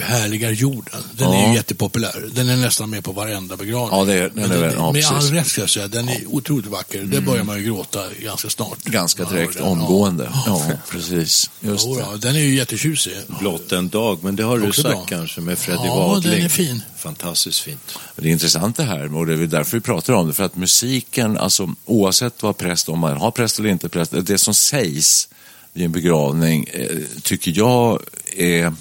Härligar 0.02 0.50
jorden. 0.50 1.02
Den 1.12 1.28
är 1.32 1.42
Ja. 1.42 1.48
ju 1.48 1.54
jättepopulär. 1.54 2.24
Den 2.34 2.48
är 2.48 2.56
nästan 2.56 2.90
med 2.90 3.04
på 3.04 3.12
varenda 3.12 3.56
begravning. 3.56 3.98
Ja, 3.98 4.04
det 4.04 4.12
är- 4.14 4.20
den 4.22 4.30
Men 4.34 4.50
är 4.50 4.58
väl- 4.58 4.74
ja, 4.76 4.92
med 4.92 5.04
all. 5.04 5.22
Mm. 5.22 5.34
rätt 5.34 5.46
ska 5.46 5.60
jag 5.60 5.70
säga. 5.70 5.88
Den 5.88 6.08
är 6.08 6.20
otroligt 6.26 6.66
vacker. 6.66 7.02
Där 7.02 7.20
börjar 7.20 7.44
man 7.44 7.58
ju 7.58 7.64
gråta 7.64 8.04
ganska 8.22 8.50
snart. 8.50 8.84
Ganska 8.84 9.24
direkt, 9.24 9.54
den. 9.54 9.62
omgående. 9.64 10.30
Ja. 10.46 10.64
Ja, 10.68 10.74
precis. 10.90 11.50
Just 11.60 11.86
ja, 11.86 12.16
den 12.20 12.36
är 12.36 12.40
ju 12.40 12.54
jättetjusig. 12.56 13.12
Blott 13.40 13.72
en 13.72 13.88
dag, 13.88 14.18
men 14.22 14.36
det 14.36 14.42
har 14.42 14.58
du 14.58 14.68
Också 14.68 14.82
sagt 14.82 14.94
bra. 14.94 15.04
kanske 15.08 15.40
med 15.40 15.58
Freddie 15.58 15.86
Ja, 15.86 16.08
Wadling. 16.08 16.32
den 16.32 16.44
är 16.44 16.48
fin. 16.48 16.82
Fantastiskt 16.96 17.58
fint. 17.60 17.98
Det 18.16 18.28
är 18.28 18.32
intressant 18.32 18.76
det 18.76 18.82
här 18.84 19.14
och 19.16 19.26
det 19.26 19.32
är 19.34 19.36
därför 19.46 19.76
vi 19.76 19.80
pratar 19.80 20.12
om 20.12 20.26
det. 20.26 20.32
För 20.32 20.44
att 20.44 20.56
musiken, 20.56 21.38
alltså 21.38 21.74
oavsett 21.84 22.42
vad 22.42 22.56
präst, 22.56 22.88
om 22.88 22.98
man 22.98 23.16
har 23.16 23.30
präst 23.30 23.58
eller 23.58 23.68
inte 23.68 23.88
präst, 23.88 24.12
det 24.22 24.38
som 24.38 24.54
sägs 24.54 25.28
vid 25.72 25.84
en 25.84 25.92
begravning 25.92 26.66
eh, 26.72 26.86
tycker 27.22 27.52
jag 27.56 28.02
är 28.36 28.64
eh, 28.64 28.72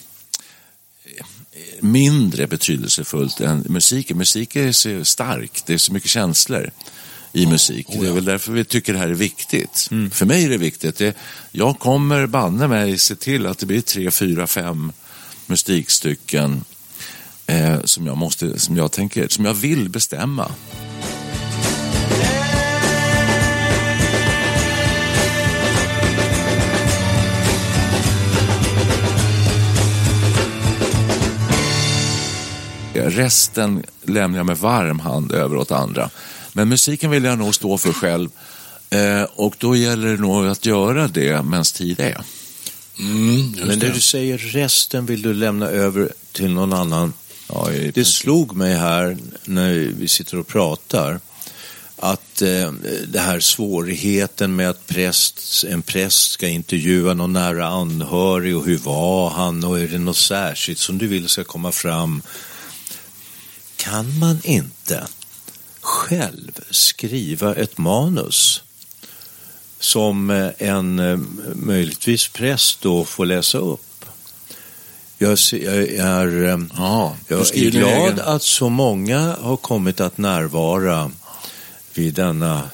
mindre 1.81 2.47
betydelsefullt 2.47 3.39
än 3.39 3.65
musiken. 3.69 4.17
Musik 4.17 4.55
är 4.55 4.71
så 4.71 5.05
stark, 5.05 5.63
det 5.65 5.73
är 5.73 5.77
så 5.77 5.93
mycket 5.93 6.09
känslor 6.09 6.71
i 7.33 7.45
musik. 7.45 7.87
Det 7.99 8.07
är 8.07 8.11
väl 8.11 8.25
därför 8.25 8.51
vi 8.51 8.65
tycker 8.65 8.93
det 8.93 8.99
här 8.99 9.07
är 9.07 9.13
viktigt. 9.13 9.89
För 10.11 10.25
mig 10.25 10.45
är 10.45 10.49
det 10.49 10.57
viktigt. 10.57 10.97
Det, 10.97 11.17
jag 11.51 11.79
kommer 11.79 12.27
banne 12.27 12.67
mig 12.67 12.97
se 12.97 13.15
till 13.15 13.45
att 13.45 13.57
det 13.57 13.65
blir 13.65 13.81
tre, 13.81 14.11
fyra, 14.11 14.47
fem 14.47 14.91
musikstycken 15.45 16.63
eh, 17.45 17.83
som 17.83 18.05
jag 18.05 18.17
måste, 18.17 18.59
som 18.59 18.77
jag 18.77 18.91
tänker, 18.91 19.27
som 19.27 19.45
jag 19.45 19.53
vill 19.53 19.89
bestämma. 19.89 20.51
Resten 33.05 33.83
lämnar 34.03 34.39
jag 34.39 34.45
med 34.45 34.57
varm 34.57 34.99
hand 34.99 35.31
över 35.31 35.57
åt 35.57 35.71
andra. 35.71 36.09
Men 36.53 36.69
musiken 36.69 37.11
vill 37.11 37.23
jag 37.23 37.37
nog 37.37 37.55
stå 37.55 37.77
för 37.77 37.93
själv. 37.93 38.29
Eh, 38.89 39.23
och 39.23 39.55
då 39.57 39.75
gäller 39.75 40.07
det 40.07 40.17
nog 40.17 40.47
att 40.47 40.65
göra 40.65 41.07
det 41.07 41.43
medan 41.43 41.65
tid 41.65 41.99
är. 41.99 42.21
Mm, 42.99 43.51
Men 43.65 43.79
det 43.79 43.89
du 43.89 44.01
säger, 44.01 44.37
resten 44.37 45.05
vill 45.05 45.21
du 45.21 45.33
lämna 45.33 45.67
över 45.67 46.11
till 46.31 46.51
någon 46.51 46.73
annan. 46.73 47.13
Ja, 47.49 47.69
Det 47.93 48.05
slog 48.05 48.55
mig 48.55 48.75
här 48.75 49.17
när 49.45 49.73
vi 49.73 50.07
sitter 50.07 50.39
och 50.39 50.47
pratar 50.47 51.19
att 51.99 52.41
eh, 52.41 52.71
det 53.07 53.19
här 53.19 53.39
svårigheten 53.39 54.55
med 54.55 54.69
att 54.69 54.87
präst, 54.87 55.63
en 55.69 55.81
präst 55.81 56.31
ska 56.31 56.47
intervjua 56.47 57.13
någon 57.13 57.33
nära 57.33 57.67
anhörig 57.67 58.57
och 58.57 58.65
hur 58.65 58.77
var 58.77 59.29
han 59.29 59.63
och 59.63 59.79
är 59.79 59.87
det 59.87 59.99
något 59.99 60.17
särskilt 60.17 60.79
som 60.79 60.97
du 60.97 61.07
vill 61.07 61.29
ska 61.29 61.43
komma 61.43 61.71
fram. 61.71 62.21
Kan 63.89 64.19
man 64.19 64.39
inte 64.43 65.07
själv 65.81 66.51
skriva 66.69 67.55
ett 67.55 67.77
manus 67.77 68.63
som 69.79 70.29
eh, 70.29 70.49
en 70.57 70.99
eh, 70.99 71.17
möjligtvis 71.55 72.27
präst 72.27 72.81
då 72.81 73.05
får 73.05 73.25
läsa 73.25 73.57
upp? 73.57 74.05
Jag, 75.17 75.31
är, 75.31 76.43
eh, 76.43 76.59
Ja, 76.77 77.15
jag 77.27 77.39
är 77.39 77.53
din 77.53 77.71
glad 77.71 78.19
att 78.19 78.43
så 78.43 78.69
många 78.69 79.35
har 79.41 79.57
kommit 79.57 79.99
att 79.99 80.17
närvara 80.17 81.11
vid 81.93 82.13
denna, 82.13 82.69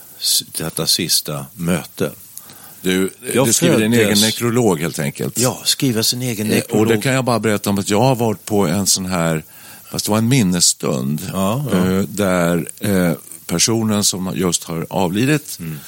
detta 0.57 0.87
sista 0.87 1.45
möte. 1.53 2.11
Du, 2.81 3.09
Jag 3.33 3.47
du 3.47 3.53
skriver 3.53 3.79
din 3.79 3.93
egen 3.93 4.21
nekrolog 4.21 4.79
helt 4.79 4.99
enkelt. 4.99 5.39
Ja, 5.39 5.61
skriva 5.63 6.03
sin 6.03 6.21
egen 6.21 6.47
Eh, 6.47 6.55
nekrolog. 6.55 6.81
Och 6.81 6.87
det 6.87 7.01
kan 7.01 7.13
jag 7.13 7.25
bara 7.25 7.39
berätta 7.39 7.69
om 7.69 7.79
att 7.79 7.89
jag 7.89 8.01
har 8.01 8.15
varit 8.15 8.45
på 8.45 8.67
en 8.67 8.87
sån 8.87 9.05
här, 9.05 9.43
fast 9.93 10.05
det 10.05 10.11
var 10.11 10.17
en 10.17 10.27
minnesstund, 10.27 11.21
Ja, 11.33 11.65
ja. 11.71 11.77
eh, 11.77 12.01
där 12.01 12.67
eh, 12.79 13.11
personen 13.45 14.03
som 14.03 14.31
just 14.35 14.63
har 14.63 14.87
avlidit 14.89 15.57
Mm. 15.59 15.79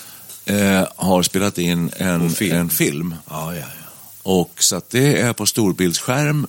eh, 0.46 0.88
har 0.96 1.24
spelat 1.24 1.58
in 1.58 1.92
en 1.98 2.30
film. 2.30 2.56
En 2.58 2.70
film. 2.70 3.16
Ja. 3.30 3.54
Och 4.24 4.52
så 4.60 4.76
att 4.76 4.90
det 4.90 5.22
är 5.22 5.34
på 5.34 5.46
storbildsskärm 5.46 6.48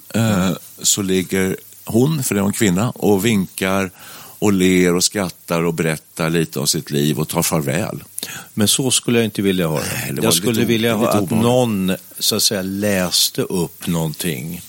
så 0.82 1.02
ligger 1.02 1.56
hon, 1.84 2.22
för 2.22 2.34
det 2.34 2.40
är 2.40 2.44
en 2.44 2.52
kvinna, 2.52 2.90
och 2.90 3.24
vinkar 3.24 3.90
och 4.38 4.52
ler 4.52 4.94
och 4.94 5.04
skrattar 5.04 5.62
och 5.62 5.74
berättar 5.74 6.30
lite 6.30 6.60
om 6.60 6.66
sitt 6.66 6.90
liv 6.90 7.18
och 7.18 7.28
tar 7.28 7.42
farväl. 7.42 8.04
Men 8.54 8.68
så 8.68 8.90
skulle 8.90 9.18
jag 9.18 9.24
inte 9.24 9.42
vilja 9.42 9.66
ha 9.66 9.78
det. 9.78 9.86
Nej, 9.94 10.08
det 10.10 10.16
var 10.16 10.24
jag 10.24 10.34
skulle 10.34 10.64
vilja 10.64 10.94
ha 10.94 11.08
att 11.08 11.30
någon 11.30 11.92
så 12.18 12.36
att 12.36 12.42
säga 12.42 12.62
läste 12.62 13.42
upp 13.42 13.86
någonting. 13.86 14.60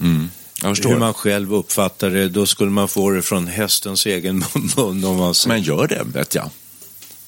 Mm. 0.00 0.30
Jag 0.62 0.70
förstår. 0.76 0.90
Hur 0.90 0.98
man 0.98 1.14
själv 1.14 1.54
uppfattar 1.54 2.10
det, 2.10 2.28
då 2.28 2.46
skulle 2.46 2.70
man 2.70 2.88
få 2.88 3.10
det 3.10 3.22
från 3.22 3.46
hästens 3.46 4.06
egen 4.06 4.38
mun. 4.76 5.04
Om 5.04 5.16
man 5.16 5.34
säger. 5.34 5.54
Men 5.56 5.62
gör 5.62 5.86
det, 5.86 6.02
vet 6.14 6.34
jag. 6.34 6.50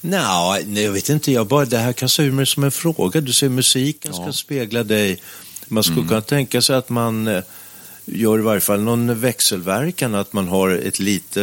Nå, 0.01 0.59
nej, 0.67 0.83
jag 0.85 0.93
vet 0.93 1.09
inte, 1.09 1.33
jag 1.33 1.47
bara, 1.47 1.65
det 1.65 1.79
här 1.79 1.93
kastar 1.93 2.23
ur 2.25 2.33
mig 2.33 2.47
som 2.47 2.65
en 2.65 2.71
fråga. 2.71 3.21
Du 3.21 3.33
ser, 3.33 3.49
musiken 3.49 4.15
ska 4.15 4.33
spegla 4.33 4.83
dig. 4.85 5.21
Man 5.67 5.83
skulle 5.83 5.97
Mm. 5.99 6.09
kunna 6.09 6.21
tänka 6.21 6.63
sig 6.63 6.77
att 6.77 6.89
man 6.89 7.27
eh, 7.27 7.43
gör 8.05 8.39
i 8.39 8.43
varje 8.43 8.61
fall 8.61 8.81
någon 8.81 9.21
växelverkan, 9.21 10.15
att 10.15 10.33
man 10.33 10.49
har 10.49 10.71
ett 10.71 10.99
lite, 10.99 11.41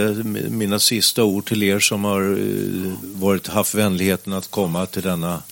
mina 0.50 0.80
sista 0.80 1.24
ord 1.24 1.46
till 1.46 1.64
er 1.64 1.80
som 1.80 2.04
har 2.04 2.22
eh, 2.22 2.92
varit, 3.02 3.48
haft 3.48 3.74
vänligheten 3.76 4.34
att 4.34 4.52
komma 4.52 4.86
till 4.86 5.02
denna. 5.02 5.44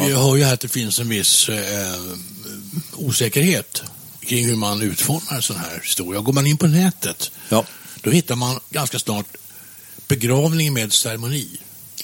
Vi 0.00 0.12
hör 0.12 0.36
ju 0.36 0.44
här 0.44 0.54
att 0.54 0.60
det 0.60 0.68
finns 0.68 0.98
en 1.00 1.08
viss 1.08 1.48
eh, 1.48 2.00
osäkerhet 2.96 3.82
kring 4.28 4.46
hur 4.46 4.56
man 4.56 4.82
utformar 4.82 5.36
en 5.36 5.42
sån 5.42 5.56
här 5.56 5.80
historia. 5.84 6.20
Går 6.20 6.32
man 6.32 6.46
in 6.46 6.56
på 6.58 6.66
nätet, 6.66 7.30
Ja. 7.48 7.64
då 8.02 8.10
hittar 8.10 8.36
man 8.36 8.60
ganska 8.70 8.98
snart 8.98 9.26
begravning 10.08 10.72
med 10.72 10.92
ceremoni. 10.92 11.48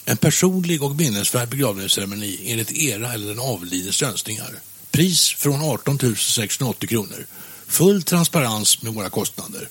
En 0.04 0.16
personlig 0.16 0.82
och 0.82 0.96
minnesvärd 0.96 1.48
begravningsceremoni 1.48 2.40
enligt 2.46 2.72
era 2.72 3.12
eller 3.12 3.28
den 3.28 3.38
avlidnes 3.38 4.02
önskningar. 4.02 4.60
Pris 4.90 5.28
från 5.28 5.62
18 5.62 6.16
680 6.16 6.88
kronor. 6.88 7.26
Full 7.66 8.02
transparens 8.02 8.82
med 8.82 8.94
våra 8.94 9.10
kostnader. 9.10 9.68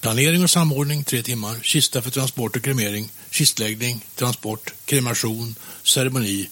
Planering 0.00 0.42
och 0.44 0.50
samordning 0.50 1.04
tre 1.04 1.22
timmar. 1.22 1.58
Kista 1.62 2.02
för 2.02 2.10
transport 2.10 2.56
och 2.56 2.62
kremering. 2.64 3.08
Kistläggning, 3.30 4.04
transport, 4.14 4.72
kremation, 4.84 5.54
ceremoni, 5.82 6.48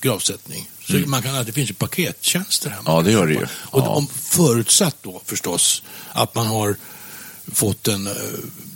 gravsättning. 0.00 0.68
Så 0.90 0.96
man 1.06 1.22
kan, 1.22 1.44
det 1.44 1.52
finns 1.52 1.70
ju 1.70 1.74
pakettjänster 1.74 2.70
här. 2.70 2.78
Mm. 2.78 2.92
Ja, 2.92 3.02
det 3.02 3.10
gör 3.12 3.26
det 3.26 3.32
ju. 3.32 3.46
Och 3.52 3.80
Ja. 3.80 3.88
om, 3.88 4.06
förutsatt 4.24 4.96
då 5.02 5.20
förstås 5.26 5.82
att 6.12 6.34
man 6.34 6.46
har 6.46 6.76
fått 7.52 7.84
den, 7.84 8.06
eh, 8.06 8.12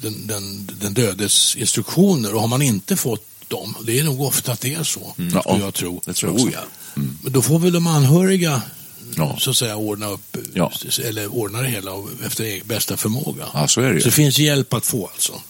den, 0.02 0.26
den, 0.26 0.70
den 0.80 0.94
dödes 0.94 1.56
instruktioner 1.56 2.34
och 2.34 2.40
har 2.40 2.48
man 2.48 2.62
inte 2.62 2.96
fått 2.96 3.26
dem, 3.48 3.74
det 3.86 3.98
är 3.98 4.04
nog 4.04 4.20
ofta 4.20 4.52
att 4.52 4.60
det 4.60 4.74
är 4.74 4.82
så, 4.84 5.14
Ja, 5.34 5.40
skulle 5.42 5.64
jag 5.64 5.74
tro. 5.74 6.02
det 6.06 6.12
tror 6.14 6.32
jag 6.32 6.46
också. 6.46 6.58
Ja. 6.58 7.02
Men 7.22 7.32
då 7.32 7.42
får 7.42 7.58
väl 7.58 7.72
de 7.72 7.86
anhöriga 7.86 8.62
Ja. 9.16 9.36
så 9.40 9.50
att 9.50 9.56
säga 9.56 9.76
ordna 9.76 10.06
upp, 10.06 10.36
Ja. 10.54 10.72
eller 11.04 11.26
ordna 11.34 11.62
det 11.62 11.68
hela 11.68 11.90
efter 12.26 12.44
egen 12.44 12.66
bästa 12.66 12.96
förmåga. 12.96 13.44
Ja, 13.54 13.68
så. 13.68 13.80
Så 13.80 13.80
det 13.80 14.10
finns 14.10 14.38
hjälp 14.38 14.74
att 14.74 14.86
få 14.86 15.06
alltså. 15.06 15.40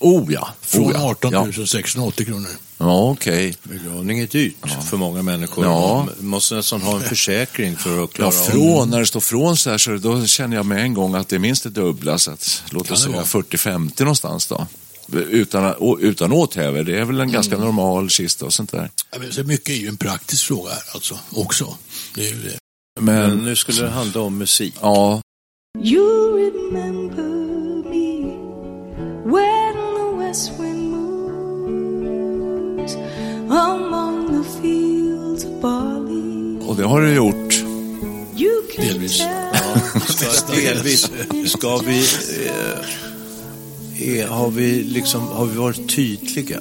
Oh 0.00 0.32
ja. 0.32 0.48
Från 0.60 0.84
oh, 0.86 0.92
ja. 0.94 1.10
18 1.10 1.32
Ja, 1.32 1.66
680 1.66 2.26
kronor. 2.26 2.48
ja 2.78 3.10
okej. 3.10 3.54
Begravning 3.62 4.18
är 4.18 4.26
dyrt 4.26 4.54
för 4.90 4.96
många 4.96 5.22
människor. 5.22 5.64
Ja. 5.64 6.04
Man 6.18 6.28
måste 6.28 6.54
nästan 6.54 6.82
ha 6.82 6.94
en 6.96 7.02
försäkring 7.08 7.76
för 7.76 8.04
att 8.04 8.12
klara 8.12 8.32
Ja, 8.34 8.40
av 8.40 8.50
från, 8.50 8.90
när 8.90 8.98
det 9.00 9.06
står 9.06 9.20
från 9.20 9.56
så 9.56 9.70
här, 9.70 9.78
så 9.78 9.96
då 9.96 10.26
känner 10.26 10.56
jag 10.56 10.66
med 10.66 10.82
en 10.82 10.94
gång 10.94 11.14
att 11.14 11.28
det 11.28 11.36
är 11.36 11.40
minst 11.40 11.62
det 11.62 11.70
dubbla. 11.70 12.18
Så 12.18 12.30
att, 12.30 12.62
låt 12.70 12.82
oss 12.82 12.88
det 12.88 12.96
säga 13.04 13.12
vara? 13.16 13.24
40-50 13.24 14.00
någonstans 14.00 14.46
då. 14.46 14.66
Utan, 15.12 15.74
utan 16.00 16.32
åthävor, 16.32 16.82
det 16.82 16.98
är 16.98 17.04
väl 17.04 17.14
en 17.16 17.20
Mm. 17.20 17.32
ganska 17.32 17.56
normal 17.58 18.10
kista 18.10 18.46
och 18.46 18.52
sånt 18.52 18.72
där. 18.72 18.90
Ja, 19.12 19.18
men 19.18 19.32
Så 19.32 19.44
mycket 19.44 19.68
är 19.68 19.74
ju 19.74 19.88
en 19.88 19.96
praktisk 19.96 20.44
fråga 20.44 20.70
här 20.70 20.82
alltså, 20.94 21.18
också. 21.30 21.74
Det 22.14 22.20
är 22.28 22.34
ju 22.34 22.42
det. 22.42 22.58
Men 23.00 23.14
Men, 23.30 23.38
nu 23.44 23.56
skulle 23.56 23.82
det 23.82 23.90
handla 23.90 24.20
om 24.20 24.38
musik. 24.38 24.74
ja, 24.80 25.20
You 25.84 26.39
och 36.68 36.76
det 36.76 36.84
har 36.84 37.00
du 37.00 37.14
gjort. 37.14 37.54
You 38.36 38.62
can 38.74 38.84
Delvis. 38.84 39.22
Ska, 40.08 40.54
delvis, 40.54 41.10
ska 41.46 41.76
vi, 41.76 41.98
eh, 42.46 44.18
är, 44.18 44.26
har 44.26 44.50
vi 44.50 44.82
liksom, 44.82 45.28
har 45.28 45.46
vi 45.46 45.56
varit 45.58 45.88
tydliga? 45.96 46.58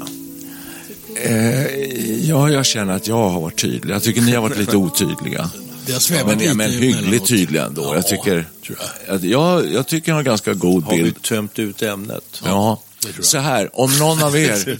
Eh, 1.15 2.27
ja, 2.29 2.49
jag 2.49 2.65
känner 2.65 2.93
att 2.93 3.07
jag 3.07 3.29
har 3.29 3.41
varit 3.41 3.61
tydlig. 3.61 3.93
Jag 3.93 4.03
tycker 4.03 4.21
ni 4.21 4.31
har 4.31 4.41
varit 4.41 4.57
lite 4.57 4.77
otydliga. 4.77 5.41
Har 5.41 6.25
Men, 6.25 6.37
lite 6.37 6.53
men 6.53 6.71
hyggligt 6.71 7.27
tydliga 7.27 7.65
ändå. 7.65 7.81
Ja, 7.81 7.95
jag 7.95 8.07
tycker 8.07 8.47
tror 8.65 8.77
jag. 9.07 9.25
jag, 9.25 9.71
jag 9.73 9.87
tycker 9.87 10.11
jag 10.11 10.15
har 10.15 10.23
ganska 10.23 10.53
god 10.53 10.83
Har 10.83 10.95
vi 10.97 11.03
bild. 11.03 11.21
tömt 11.21 11.59
ut 11.59 11.81
ämnet? 11.81 12.41
Ja. 12.45 12.81
Så 13.21 13.37
här, 13.37 13.69
om 13.73 13.97
någon 13.97 14.23
av 14.23 14.37
er, 14.37 14.77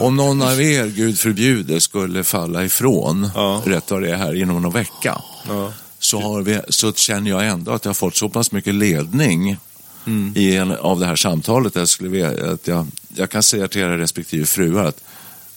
om 0.00 0.16
någon 0.16 0.42
av 0.42 0.62
er, 0.62 0.86
Gud 0.86 1.18
förbjude, 1.18 1.80
skulle 1.80 2.24
falla 2.24 2.64
ifrån, 2.64 3.30
Ja. 3.34 3.62
rätt 3.66 3.90
vad 3.90 4.02
det 4.02 4.10
är 4.10 4.16
här, 4.16 4.34
inom 4.34 4.62
någon 4.62 4.72
vecka, 4.72 5.22
Ja. 5.48 5.72
så, 5.98 6.20
har 6.20 6.42
vi, 6.42 6.60
så 6.68 6.92
känner 6.92 7.30
jag 7.30 7.46
ändå 7.46 7.72
att 7.72 7.84
jag 7.84 7.88
har 7.90 7.94
fått 7.94 8.16
så 8.16 8.28
pass 8.28 8.52
mycket 8.52 8.74
ledning 8.74 9.56
i 10.34 10.56
en, 10.56 10.72
av 10.72 11.00
det 11.00 11.06
här 11.06 11.16
samtalet 11.16 11.74
jag, 11.76 11.88
skulle, 11.88 12.08
vilja- 12.10 12.52
att 12.52 12.68
jag, 12.68 12.86
jag 13.14 13.30
kan 13.30 13.42
säga 13.42 13.68
till 13.68 13.80
era 13.80 13.98
respektive 13.98 14.46
fruar 14.46 14.84
att 14.84 15.00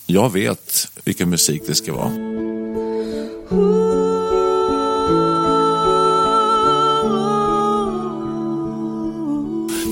jag 0.06 0.34
vet 0.34 0.88
vilken 1.04 1.30
musik 1.30 1.62
det 1.68 1.76
ska 1.76 1.94
vara. 1.94 2.12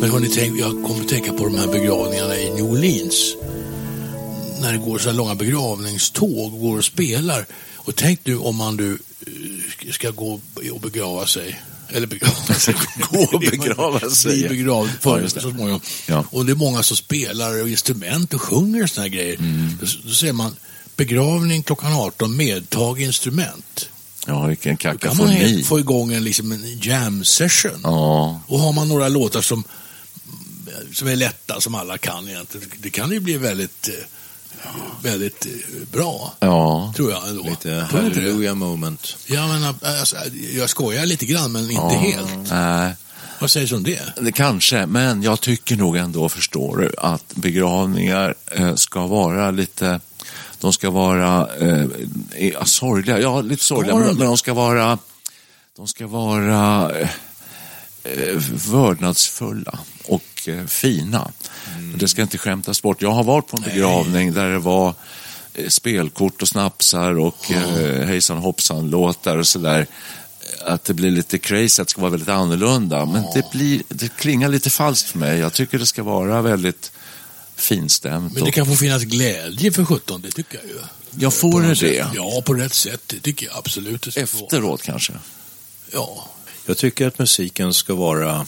Men 0.07 0.13
hörni, 0.13 0.29
tänk, 0.35 0.59
jag 0.59 0.71
kommer 0.83 1.01
att 1.01 1.07
tänka 1.07 1.33
på 1.33 1.43
de 1.43 1.55
här 1.55 1.67
begravningarna 1.67 2.37
i 2.37 2.53
New 2.53 2.63
Orleans. 2.65 3.35
När 4.61 4.71
det 4.71 4.77
går 4.77 4.97
så 4.97 5.09
här 5.09 5.15
långa 5.15 5.35
begravningståg 5.35 6.53
och 6.53 6.59
går 6.59 6.77
och 6.77 6.85
spelar. 6.85 7.45
Och 7.75 7.95
tänk 7.95 8.19
nu 8.23 8.37
om 8.37 8.55
man 8.55 8.77
du 8.77 8.99
eh, 9.81 9.91
ska 9.91 10.11
gå 10.11 10.39
och 10.73 10.81
begrava 10.81 11.27
sig. 11.27 11.61
Eller 11.89 12.07
begrava 12.07 12.53
sig. 12.53 12.75
Gå 13.11 13.19
och 13.19 13.39
begrava 13.39 14.09
sig. 14.09 14.37
Bli 14.37 14.49
begravd 14.49 14.89
Ja, 14.89 14.99
för 15.01 15.27
så 15.27 15.39
småningom. 15.39 15.81
Ja. 16.07 16.25
Och 16.31 16.45
det 16.45 16.51
är 16.51 16.55
många 16.55 16.83
som 16.83 16.97
spelar 16.97 17.61
och 17.61 17.69
instrument 17.69 18.33
och 18.33 18.41
sjunger 18.41 18.83
och 18.83 18.89
såna 18.89 19.01
här 19.01 19.09
grejer. 19.09 19.35
Mm. 19.35 19.77
Då, 19.81 19.87
då 20.03 20.13
säger 20.13 20.33
man 20.33 20.55
begravning 20.95 21.63
klockan 21.63 21.93
18, 21.93 22.37
medtag 22.37 23.01
instrument. 23.01 23.89
Ja, 24.27 24.45
vilken 24.45 24.75
Då 24.75 24.77
kan 24.77 24.91
man 24.91 24.97
kakafoni. 24.97 25.63
få 25.63 25.79
igång 25.79 26.13
en, 26.13 26.23
liksom 26.23 26.51
en 26.51 26.79
jam 26.81 27.25
session. 27.25 27.79
Ja, 27.83 28.41
Och 28.47 28.59
har 28.59 28.73
man 28.73 28.87
några 28.87 29.07
låtar 29.07 29.41
som, 29.41 29.63
som 30.93 31.07
är 31.07 31.15
lätta, 31.15 31.61
som 31.61 31.75
alla 31.75 31.97
kan 31.97 32.29
egentligen, 32.29 32.69
det 32.77 32.89
kan 32.89 33.11
ju 33.11 33.19
bli 33.19 33.37
väldigt, 33.37 33.87
eh, 33.87 33.93
väldigt 35.03 35.45
eh, 35.45 35.51
bra. 35.91 36.33
ja. 36.39 36.93
Tror 36.95 37.11
jag 37.11 37.29
ändå. 37.29 37.43
Lite 37.43 37.87
hallelujah 37.91 38.55
moment. 38.55 39.17
Ja, 39.25 39.47
men, 39.47 39.63
alltså, 39.63 40.15
jag 40.55 40.69
skojar 40.69 41.05
lite 41.05 41.25
grann, 41.25 41.51
men 41.51 41.61
inte 41.63 41.95
ja. 41.95 41.99
helt. 41.99 42.51
Nej. 42.51 42.95
Vad 43.39 43.51
sägs 43.51 43.71
om 43.71 43.83
det? 43.83 44.31
Kanske, 44.35 44.85
men 44.85 45.23
jag 45.23 45.41
tycker 45.41 45.75
nog 45.75 45.97
ändå, 45.97 46.29
förstår 46.29 46.77
du, 46.77 46.91
att 46.97 47.35
begravningar 47.35 48.35
eh, 48.51 48.75
ska 48.75 49.07
vara 49.07 49.51
lite, 49.51 49.99
de 50.59 50.73
ska 50.73 50.89
vara 50.89 51.49
eh, 51.59 51.85
eh, 52.35 52.63
sorgliga, 52.63 53.19
ja 53.19 53.41
lite 53.41 53.63
sorgliga, 53.63 53.95
men, 53.95 54.17
men 54.17 54.27
de 54.27 54.37
ska 54.37 54.53
vara, 54.53 54.97
de 55.75 55.87
ska 55.87 56.07
vara 56.07 56.91
eh, 56.99 57.09
eh, 58.03 58.37
vördnadsfulla 58.71 59.79
och 60.47 60.69
fina. 60.69 61.31
Det 61.95 62.07
ska 62.07 62.21
inte 62.21 62.37
skämtas 62.37 62.81
bort. 62.81 63.01
Jag 63.01 63.11
har 63.11 63.23
varit 63.23 63.47
på 63.47 63.57
en 63.57 63.63
begravning 63.63 64.33
där 64.33 64.49
det 64.49 64.59
var 64.59 64.93
eh, 65.53 65.67
spelkort 65.67 66.41
och 66.41 66.47
snapsar 66.47 67.19
och 67.19 67.51
eh, 67.51 68.07
hejsan 68.07 68.37
hoppsan 68.37 68.89
låtar 68.89 69.37
och 69.37 69.47
sådär. 69.47 69.87
Att 70.65 70.83
det 70.83 70.93
blir 70.93 71.11
lite 71.11 71.37
crazy, 71.37 71.81
att 71.81 71.87
det 71.87 71.91
ska 71.91 72.01
vara 72.01 72.11
väldigt 72.11 72.29
annorlunda. 72.29 73.05
Men 73.05 73.23
det, 73.33 73.51
blir, 73.51 73.81
det 73.89 74.15
klingar 74.17 74.49
lite 74.49 74.69
falskt 74.69 75.09
för 75.09 75.19
mig. 75.19 75.39
Jag 75.39 75.53
tycker 75.53 75.79
det 75.79 75.85
ska 75.85 76.03
vara 76.03 76.41
väldigt 76.41 76.91
finstämt. 77.55 78.33
Men 78.33 78.43
det 78.43 78.51
kan 78.51 78.65
få 78.65 78.75
finnas 78.75 79.03
glädje 79.03 79.71
för 79.71 79.85
17, 79.85 80.21
det 80.21 80.31
tycker 80.31 80.57
jag 80.57 80.67
ju. 80.67 80.79
Jag 81.19 81.33
får 81.33 81.51
På 81.51 81.59
det 81.59 81.75
sätt. 81.75 82.07
Ja, 82.15 82.41
på 82.45 82.53
rätt 82.53 82.73
sätt. 82.73 83.01
Det 83.07 83.19
tycker 83.19 83.45
jag 83.45 83.57
absolut. 83.57 84.17
Efteråt 84.17 84.81
kanske. 84.81 85.13
Ja. 85.91 86.29
Jag 86.65 86.77
tycker 86.77 87.07
att 87.07 87.19
musiken 87.19 87.73
ska 87.73 87.95
vara 87.95 88.45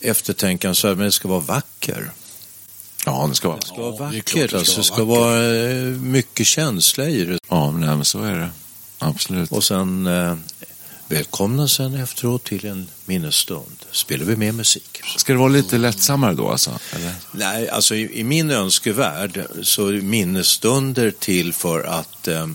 eftertänkansvärd, 0.00 0.96
men 0.96 1.06
det 1.06 1.12
ska 1.12 1.28
vara 1.28 1.40
vacker. 1.40 2.10
Ja, 3.06 3.26
det 3.28 3.34
ska 3.34 3.48
vara. 3.48 3.58
Det 3.58 3.66
ska 3.66 3.82
vara 3.82 3.96
vackert, 3.96 4.24
klart 4.24 4.50
det 4.50 4.58
alltså. 4.58 4.72
ska 4.72 4.80
Det 4.80 4.84
ska 4.84 5.04
vara 5.04 5.40
mycket 6.00 6.46
känsla 6.46 7.08
i 7.08 7.24
det. 7.24 7.38
Ja, 7.48 7.70
nej, 7.70 7.88
men 7.88 8.04
så 8.04 8.22
är 8.22 8.34
det. 8.34 8.50
Absolut. 8.98 9.52
Och 9.52 9.64
sen 9.64 10.06
eh, 10.06 10.34
Välkomna 11.10 11.68
sen 11.68 11.94
efteråt 11.94 12.44
till 12.44 12.66
en 12.66 12.88
minnesstund. 13.04 13.84
Spelar 13.90 14.24
vi 14.24 14.36
med 14.36 14.54
musik. 14.54 15.00
Ska 15.16 15.32
det 15.32 15.38
vara 15.38 15.48
lite 15.48 15.78
lättsammare 15.78 16.34
då 16.34 16.48
alltså? 16.48 16.78
Eller? 16.92 17.14
Nej, 17.32 17.68
alltså 17.68 17.94
i, 17.94 18.20
i 18.20 18.24
min 18.24 18.50
önskevärld 18.50 19.44
så 19.62 19.86
är 19.86 19.92
minnesstunder 19.92 21.10
till 21.10 21.52
för 21.52 21.84
att 21.84 22.28
eh, 22.28 22.46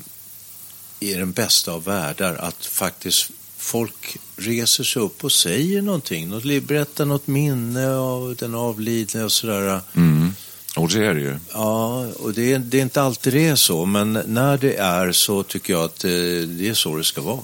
i 0.99 1.13
den 1.13 1.31
bästa 1.31 1.71
av 1.71 1.83
världar 1.83 2.35
att 2.35 2.65
faktiskt 2.65 3.31
folk 3.65 4.17
reser 4.35 4.83
sig 4.83 5.01
upp 5.01 5.23
och 5.23 5.31
säger 5.31 5.81
någonting. 5.81 6.29
Något, 6.29 6.63
berättar 6.67 7.05
något 7.05 7.27
minne 7.27 7.95
av 7.95 8.35
den 8.39 8.55
avlidne 8.55 9.23
och 9.23 9.31
sådär. 9.31 9.81
Mm. 9.95 10.33
Och 10.75 10.89
det 10.89 11.05
är 11.05 11.13
det 11.13 11.21
ju. 11.21 11.35
Ja, 11.53 12.05
och 12.19 12.33
det 12.33 12.53
är, 12.53 12.59
det 12.59 12.77
är 12.77 12.81
inte 12.81 13.01
alltid 13.01 13.33
det 13.33 13.47
är 13.47 13.55
så, 13.55 13.85
men 13.85 14.19
när 14.25 14.57
det 14.57 14.75
är 14.75 15.11
så 15.11 15.43
tycker 15.43 15.73
jag 15.73 15.83
att 15.83 16.03
eh, 16.03 16.11
det 16.47 16.69
är 16.69 16.73
så 16.73 16.97
det 16.97 17.03
ska 17.03 17.21
vara. 17.21 17.39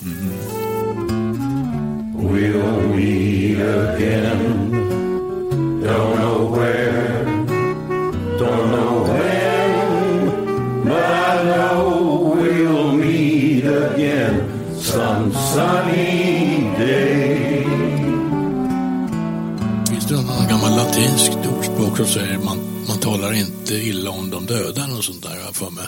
We'll 2.32 2.96
meet 2.96 3.60
again. 3.60 4.42
Don't 5.84 6.16
know 6.18 6.58
where, 6.58 7.26
don't 8.40 8.68
know 8.72 9.08
when, 9.08 10.26
but 10.84 11.04
I 11.04 11.44
know 11.44 12.36
we'll 12.36 12.92
meet 12.94 13.66
again 13.66 14.52
some 14.82 15.32
sunny 15.34 16.01
latinskt 21.02 21.46
ordspråk 21.46 21.98
som 21.98 22.08
säger 22.08 22.38
man, 22.38 22.86
man 22.88 23.00
talar 23.00 23.34
inte 23.34 23.76
illa 23.76 24.10
om 24.10 24.30
de 24.30 24.46
döda 24.46 24.84
eller 24.84 25.02
sånt 25.02 25.24
där, 25.24 25.54
för 25.54 25.70
mig. 25.70 25.86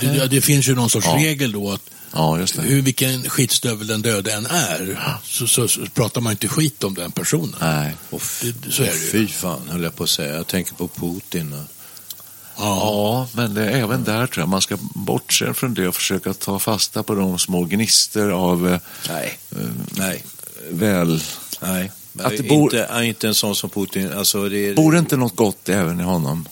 Det, 0.00 0.26
det 0.26 0.40
finns 0.40 0.68
ju 0.68 0.74
någon 0.74 0.90
sorts 0.90 1.06
Ja. 1.06 1.16
regel 1.16 1.52
då 1.52 1.72
att 1.72 1.80
Ja, 2.12 2.34
hur, 2.58 2.82
vilken 2.82 3.30
skitstövel 3.30 3.86
den 3.86 4.02
döde 4.02 4.32
än 4.32 4.46
är 4.46 4.98
så, 5.24 5.46
så, 5.46 5.68
så 5.68 5.86
pratar 5.94 6.20
man 6.20 6.32
inte 6.32 6.48
skit 6.48 6.84
om 6.84 6.94
den 6.94 7.12
personen. 7.12 7.54
Nej. 7.60 7.94
Och 8.10 8.22
Det, 8.42 8.72
så 8.72 8.82
är 8.82 8.86
det 8.86 8.92
ju. 8.92 9.10
Fy 9.10 9.28
fan, 9.28 9.60
höll 9.68 9.82
jag 9.82 9.96
på 9.96 10.04
att 10.04 10.10
säga. 10.10 10.34
Jag 10.34 10.46
tänker 10.46 10.74
på 10.74 10.88
Putin. 10.88 11.54
Ja. 11.54 11.66
Ja, 12.56 13.28
men 13.32 13.54
det 13.54 13.64
är 13.64 13.70
även 13.82 14.04
där 14.04 14.26
tror 14.26 14.42
jag 14.42 14.48
man 14.48 14.62
ska 14.62 14.78
bortse 14.80 15.54
från 15.54 15.74
det 15.74 15.88
och 15.88 15.94
försöka 15.94 16.34
ta 16.34 16.58
fasta 16.58 17.02
på 17.02 17.14
de 17.14 17.38
små 17.38 17.64
gnister 17.64 18.28
av 18.28 18.68
eh, 18.68 18.80
Nej, 19.08 19.38
nej, 19.90 20.24
väl... 20.70 21.22
nej. 21.60 21.90
Att 22.20 22.36
det 22.36 22.42
bor- 22.48 22.62
inte, 22.64 22.84
är 22.84 23.02
inte 23.02 23.28
en 23.28 23.34
sån 23.34 23.54
som 23.54 23.70
Putin. 23.70 24.12
Alltså 24.12 24.48
det, 24.48 24.74
Bor 24.76 24.92
det 24.92 24.98
inte 24.98 25.16
något 25.16 25.36
gott 25.36 25.68
även 25.68 26.00
i 26.00 26.02
honom? 26.02 26.48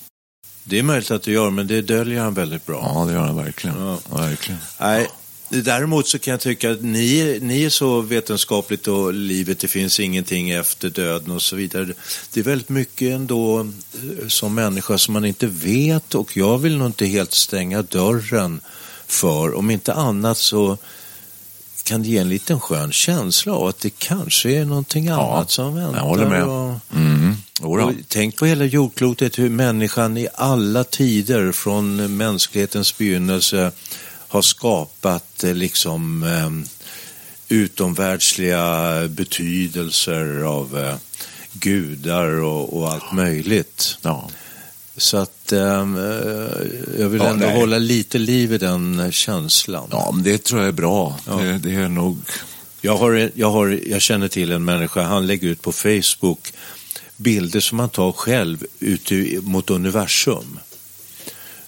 det 0.65 0.79
är 0.79 0.83
möjligt 0.83 1.11
att 1.11 1.23
det 1.23 1.33
gör, 1.33 1.51
men 1.51 1.67
det 1.67 1.83
döljer 1.83 2.21
han 2.21 2.35
väldigt 2.35 2.67
bra. 2.67 2.93
Ja, 2.95 3.05
det 3.05 3.13
gör 3.13 3.21
han 3.21 3.37
verkligen. 3.37 3.77
Ja. 3.81 3.99
Ja, 4.11 4.17
verkligen. 4.17 4.61
Nej, 4.81 5.09
däremot 5.49 6.09
så 6.09 6.19
kan 6.19 6.31
jag 6.31 6.41
tycka 6.41 6.71
att 6.71 6.83
ni, 6.83 7.39
ni 7.43 7.63
är 7.65 7.71
så 7.71 8.01
vetenskapligt 8.01 8.89
och 8.89 9.15
livet, 9.15 9.59
det 9.59 9.69
finns 9.69 10.01
ingenting 10.01 10.51
efter 10.51 10.91
döden 10.91 11.31
och 11.31 11.43
så 11.43 11.57
vidare. 11.57 11.87
Det 12.33 12.41
är 12.41 12.45
väldigt 12.45 12.69
mycket 12.69 13.13
ändå 13.15 13.61
eh, 13.61 14.29
som 14.29 14.55
människa 14.55 14.99
som 14.99 15.13
man 15.15 15.25
inte 15.25 15.47
vet 15.47 16.15
och 16.15 16.37
jag 16.37 16.59
vill 16.59 16.77
nog 16.79 16.87
inte 16.89 17.07
helt 17.07 17.33
stänga 17.33 17.83
dörren 17.83 18.61
för. 19.07 19.55
Om 19.55 19.71
inte 19.71 19.93
annat 19.95 20.39
så 20.39 20.79
kan 21.87 22.03
det 22.03 22.09
ge 22.09 22.19
en 22.19 22.29
liten 22.29 22.61
skön 22.61 22.93
känsla 22.93 23.53
av 23.53 23.67
att 23.67 23.81
det 23.81 23.91
kanske 23.99 24.51
är 24.51 24.65
någonting 24.65 25.09
annat 25.09 25.51
som 25.51 25.75
väntar. 25.75 25.99
jag 25.99 26.05
håller 26.05 26.27
med. 26.27 26.45
Och, 26.45 26.81
Mm. 26.95 27.37
Och 27.61 27.93
tänk 28.09 28.37
på 28.37 28.47
hela 28.47 28.65
jordklotet, 28.65 29.39
hur 29.39 29.51
människan 29.51 30.17
i 30.17 30.29
alla 30.35 30.85
tider 30.85 31.53
från 31.53 32.17
mänsklighetens 32.17 32.99
begynnelse 32.99 33.73
har 34.29 34.43
skapat 34.43 35.45
eh, 35.45 35.55
liksom 35.55 36.23
eh, 36.23 36.51
utomvärldsliga 37.49 39.09
betydelser 39.09 40.43
av 40.43 40.79
eh, 40.79 40.97
gudar 41.53 42.41
och, 42.41 42.77
och 42.77 42.93
allt 42.93 43.13
möjligt. 43.13 43.99
Ja. 44.03 44.29
Så 44.97 45.17
att 45.17 45.53
eh, 45.53 45.59
jag 46.99 47.09
vill 47.09 47.21
Ja, 47.21 47.29
ändå 47.29 47.47
nej. 47.47 47.57
hålla 47.57 47.79
lite 47.79 48.19
liv 48.19 48.53
i 48.53 48.59
den 48.59 49.13
känslan. 49.13 49.89
ja, 49.91 50.11
men 50.15 50.23
det 50.23 50.45
tror 50.45 50.61
jag 50.61 50.69
är 50.69 50.73
bra. 50.73 51.19
Ja. 51.27 51.37
Det, 51.37 51.59
det 51.59 51.75
är 51.75 51.89
nog... 51.89 52.19
Jag, 52.81 52.97
har, 52.97 53.31
jag, 53.35 53.51
har, 53.51 53.81
jag 53.87 54.03
känner 54.03 54.29
till 54.29 54.51
en 54.51 54.65
människa, 54.65 55.03
han 55.03 55.27
lägger 55.27 55.49
ut 55.49 55.63
på 55.63 55.73
Facebook 55.73 56.53
bilder 57.17 57.61
som 57.61 57.79
han 57.79 57.89
tar 57.89 58.13
själv 58.13 58.67
ute 58.81 59.41
mot 59.43 59.71
universum. 59.71 60.59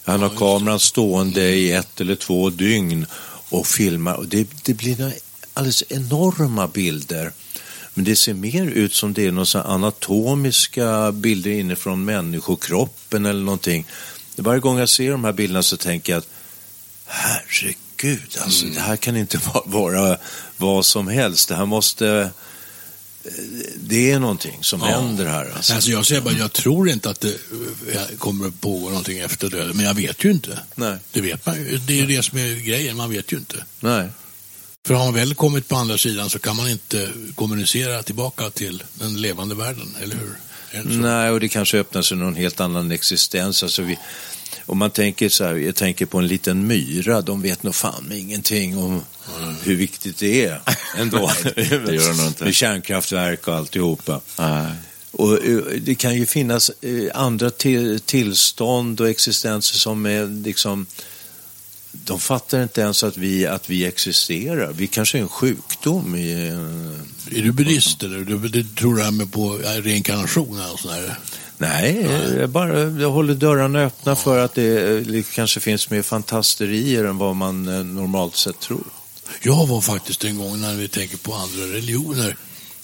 Han 0.04 0.22
har 0.22 0.28
kameran 0.28 0.80
stående 0.80 1.50
i 1.50 1.72
ett 1.72 2.00
eller 2.00 2.14
två 2.14 2.50
dygn 2.50 3.06
och 3.48 3.66
filmar. 3.66 4.14
Och 4.14 4.28
det, 4.28 4.48
det 4.62 4.74
blir 4.74 5.12
alldeles 5.54 5.84
enorma 5.88 6.68
bilder. 6.68 7.32
Men 7.98 8.04
det 8.04 8.16
ser 8.16 8.34
mer 8.34 8.66
ut 8.66 8.94
som 8.94 9.12
det 9.12 9.26
är 9.26 9.32
några 9.32 9.62
anatomiska 9.62 11.12
bilder 11.12 11.50
inifrån 11.50 12.04
människokroppen 12.04 13.26
eller 13.26 13.40
någonting. 13.44 13.86
Varje 14.36 14.60
gång 14.60 14.78
jag 14.78 14.88
ser 14.88 15.10
de 15.10 15.24
här 15.24 15.32
bilderna 15.32 15.62
så 15.62 15.76
tänker 15.76 16.12
jag 16.12 16.18
att 16.18 16.28
herregud, 17.06 18.36
alltså, 18.40 18.66
det 18.66 18.80
här 18.80 18.96
kan 18.96 19.16
inte 19.16 19.38
va- 19.54 19.62
vara 19.66 20.16
vad 20.56 20.86
som 20.86 21.08
helst. 21.08 21.48
Det 21.48 21.54
här 21.56 21.66
måste... 21.66 22.08
eh, 23.24 23.30
Det 23.76 24.10
är 24.10 24.18
någonting 24.18 24.58
som 24.62 24.80
händer 24.82 25.26
här. 25.26 25.50
Alltså. 25.56 25.74
Alltså 25.74 25.90
jag 25.90 26.06
säger 26.06 26.20
bara, 26.20 26.34
jag 26.34 26.52
tror 26.52 26.88
inte 26.90 27.10
att 27.10 27.20
det 27.20 27.34
eh, 27.92 28.02
kommer 28.18 28.48
att 28.48 28.60
pågå 28.60 28.88
någonting 28.88 29.18
efter 29.18 29.50
döden, 29.50 29.76
men 29.76 29.84
jag 29.86 29.94
vet 29.94 30.24
ju 30.24 30.30
inte. 30.30 30.58
Nej, 30.74 30.96
Det 31.12 31.20
vet 31.20 31.46
man 31.46 31.56
ju. 31.56 31.78
Det 31.78 31.92
är 31.92 31.96
ju 31.96 32.06
det 32.16 32.22
som 32.22 32.38
är 32.38 32.54
grejen, 32.54 32.96
man 32.96 33.10
vet 33.10 33.32
ju 33.32 33.36
inte. 33.36 33.64
nej. 33.80 34.08
För 34.88 34.94
har 34.94 35.04
man 35.04 35.14
väl 35.14 35.34
kommit 35.34 35.68
på 35.68 35.76
andra 35.76 35.98
sidan 35.98 36.30
så 36.30 36.38
kan 36.38 36.56
man 36.56 36.68
inte 36.68 37.08
kommunicera 37.34 38.02
tillbaka 38.02 38.50
till 38.50 38.82
den 38.94 39.20
levande 39.20 39.54
världen, 39.54 39.96
eller 40.02 40.16
hur? 40.16 40.34
Nej, 41.02 41.30
och 41.30 41.40
det 41.40 41.48
kanske 41.48 41.78
öppnar 41.78 42.02
sig 42.02 42.16
någon 42.16 42.34
helt 42.34 42.60
annan 42.60 42.92
existens. 42.92 43.62
Alltså 43.62 43.82
vi, 43.82 43.98
om 44.66 44.78
man 44.78 44.90
tänker 44.90 45.28
så 45.28 45.44
här, 45.44 45.54
jag 45.54 45.74
tänker 45.74 46.06
på 46.06 46.18
en 46.18 46.26
liten 46.26 46.66
myra, 46.66 47.20
de 47.20 47.42
vet 47.42 47.62
nog 47.62 47.74
fan 47.74 48.12
ingenting 48.12 48.78
om 48.78 49.02
hur 49.62 49.76
viktigt 49.76 50.18
det 50.18 50.46
är 50.46 50.60
ändå. 50.96 51.30
det 51.54 51.70
gör 51.70 52.16
de 52.18 52.26
inte. 52.26 52.44
Med 52.44 52.54
kärnkraftverk 52.54 53.48
och 53.48 53.54
alltihopa. 53.54 54.20
Nej. 54.38 54.72
Och 55.10 55.44
eh, 55.44 55.58
det 55.80 55.94
kan 55.94 56.14
ju 56.14 56.26
finnas 56.26 56.70
eh, 56.80 57.10
andra 57.14 57.50
till, 57.50 58.00
tillstånd 58.00 59.00
och 59.00 59.08
existenser 59.08 59.78
som 59.78 60.06
är 60.06 60.44
liksom 60.44 60.86
de 61.92 62.20
fattar 62.20 62.62
inte 62.62 62.80
ens 62.80 63.02
att 63.02 63.16
vi, 63.16 63.46
att 63.46 63.70
vi 63.70 63.84
existerar. 63.84 64.72
Vi 64.72 64.86
kanske 64.86 65.18
är 65.18 65.22
en 65.22 65.28
sjukdom. 65.28 66.16
I, 66.16 66.48
eh, 66.48 67.38
Är 67.38 67.42
du 67.42 67.52
buddhist 67.52 68.02
eller 68.02 68.18
du, 68.18 68.48
du 68.48 68.64
tror 68.64 68.98
här 68.98 69.10
med 69.10 69.32
på 69.32 69.52
reinkarnation 69.82 70.62
och 70.72 70.80
sådär? 70.80 71.18
Nej, 71.58 72.06
jag, 72.38 72.50
bara, 72.50 72.80
jag 72.80 73.10
håller 73.10 73.34
dörrarna 73.34 73.78
öppna 73.78 74.16
för 74.16 74.38
att 74.38 74.54
det, 74.54 74.96
eh, 74.96 75.06
det 75.06 75.30
kanske 75.30 75.60
finns 75.60 75.90
mer 75.90 76.02
fantasterier 76.02 77.04
än 77.04 77.18
vad 77.18 77.36
man 77.36 77.68
eh, 77.68 77.84
normalt 77.84 78.36
sett 78.36 78.60
tror. 78.60 78.84
Jag 79.42 79.66
var 79.66 79.80
faktiskt 79.80 80.24
en 80.24 80.38
gång 80.38 80.60
när 80.60 80.74
vi 80.74 80.88
tänker 80.88 81.16
på 81.16 81.34
andra 81.34 81.62
religioner. 81.62 82.36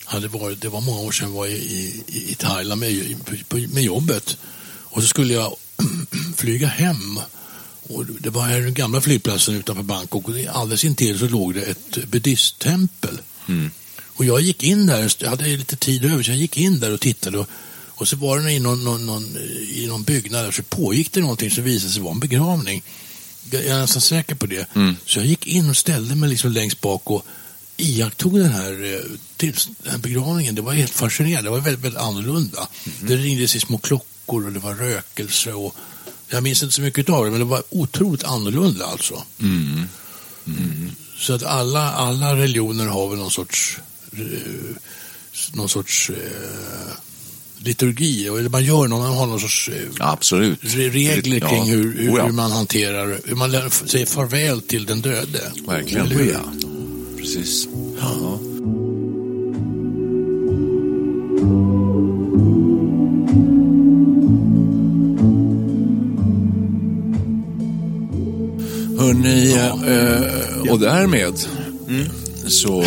Hade 0.05 0.29
varit, 0.29 0.61
det 0.61 0.69
var 0.69 0.81
många 0.81 1.01
år 1.01 1.13
sedan 1.13 1.29
jag 1.29 1.37
var 1.37 1.47
i, 1.47 1.53
i, 2.07 2.31
i 2.31 2.35
Thailand 2.35 2.81
med, 2.81 3.17
med 3.51 3.83
jobbet. 3.83 4.37
Och 4.67 5.03
så 5.03 5.09
skulle 5.09 5.35
jag 5.35 5.57
flyga 6.37 6.67
hem. 6.67 7.21
Och 7.89 8.05
det 8.07 8.31
var 8.31 8.49
den 8.49 8.75
gamla 8.75 9.01
flygplatsen 9.01 9.55
utanför 9.55 9.83
Bangkok. 9.83 10.29
Och 10.29 10.35
alldeles 10.53 10.85
intill 10.85 11.19
så 11.19 11.29
låg 11.29 11.55
det 11.55 11.63
ett 11.63 12.05
buddhisttempel. 12.11 13.19
Och 14.17 14.25
jag 14.25 14.41
gick 14.41 14.63
in 14.63 14.87
där, 14.87 15.13
jag 15.19 15.31
hade 15.31 15.57
lite 15.57 15.77
tid 15.77 16.05
över 16.05 16.23
så 16.23 16.31
jag 16.31 16.39
gick 16.39 16.57
in 16.57 16.81
där 16.81 16.93
och 16.93 17.01
tittade. 17.01 17.39
Och, 17.39 17.49
och 17.87 18.09
så 18.09 18.17
var 18.17 18.39
det 18.39 18.53
i 18.53 18.59
någon, 18.59 18.85
någon, 18.85 19.07
någon, 19.07 19.37
i 19.75 19.87
någon 19.89 20.03
byggnad 20.03 20.45
där 20.45 20.51
så 20.51 20.63
pågick 20.63 21.13
det 21.13 21.21
någonting 21.21 21.51
som 21.51 21.65
visade 21.65 21.93
sig 21.93 22.03
vara 22.03 22.13
en 22.13 22.21
begravning. 22.21 22.83
Jag 23.51 23.65
är 23.65 23.79
nästan 23.79 24.03
säker 24.03 24.35
på 24.35 24.47
det. 24.47 24.69
Så 25.07 25.19
jag 25.19 25.27
gick 25.27 25.47
in 25.47 25.71
och 25.71 25.77
ställde 25.77 26.15
mig 26.15 26.29
liksom 26.29 26.53
längst 26.53 26.81
bak 26.81 27.11
och 27.11 27.27
iakttog 27.77 28.39
den 28.39 28.53
här, 28.53 28.95
eh, 28.95 29.01
tills, 29.37 29.69
den 29.83 29.93
här 29.93 29.99
begravningen. 29.99 30.55
Det 30.55 30.63
var 30.63 30.73
helt 30.73 30.93
fascinerande. 30.93 31.47
Det 31.47 31.51
var 31.51 31.61
väldigt, 31.61 31.85
väldigt 31.85 32.01
annorlunda. 32.01 32.69
Det 33.01 33.17
ringdes 33.17 33.57
i 33.57 33.61
små 33.61 33.79
klockor 33.79 34.47
och 34.47 34.53
det 34.53 34.59
var 34.59 34.75
rökelse. 34.75 35.53
Och, 35.53 35.77
jag 36.35 36.43
minns 36.43 36.63
inte 36.63 36.75
så 36.75 36.81
mycket 36.83 37.09
av 37.09 37.25
det, 37.25 37.31
men 37.31 37.41
det 37.41 37.47
var 37.47 37.63
otroligt 37.71 38.25
annorlunda 38.25 38.87
alltså. 38.87 39.23
Så 41.19 41.33
att 41.33 41.43
alla, 41.43 41.93
alla 41.93 42.37
religioner 42.37 42.87
har 42.87 43.09
väl 43.09 43.19
någon 43.19 43.31
sorts, 43.31 43.79
eh, 44.13 44.19
någon 45.53 45.69
sorts 45.69 46.11
eh, 46.11 46.17
liturgi. 47.59 48.27
Eller 48.27 48.49
man 48.49 48.65
gör 48.65 48.89
någon, 48.89 49.01
man 49.03 49.17
har 49.17 49.27
någon 49.27 49.41
sorts 49.41 49.69
eh, 49.69 49.89
Absolut. 50.09 50.61
re- 50.63 50.91
regler 50.91 51.39
Ja. 51.41 51.49
kring 51.49 51.65
hur, 51.71 51.99
hur, 51.99 52.11
Oh 52.13 52.19
ja. 52.19 52.25
hur 52.27 52.33
man 52.33 52.53
hanterar, 52.53 53.21
hur 53.25 53.37
man 53.37 53.51
lär- 53.53 53.87
säger 53.89 54.07
farväl 54.07 54.61
till 54.63 54.87
den 54.87 55.01
döde. 55.01 55.53
Verkligen. 55.67 56.07
Eller 56.07 56.17
hur? 56.17 56.33
Ja. 56.33 56.53
Precis. 57.19 57.69
Ja. 58.01 58.39
Hörrni, 69.05 69.53
eh, 69.53 70.73
och 70.73 70.79
därmed 70.81 71.35
Så 72.49 72.81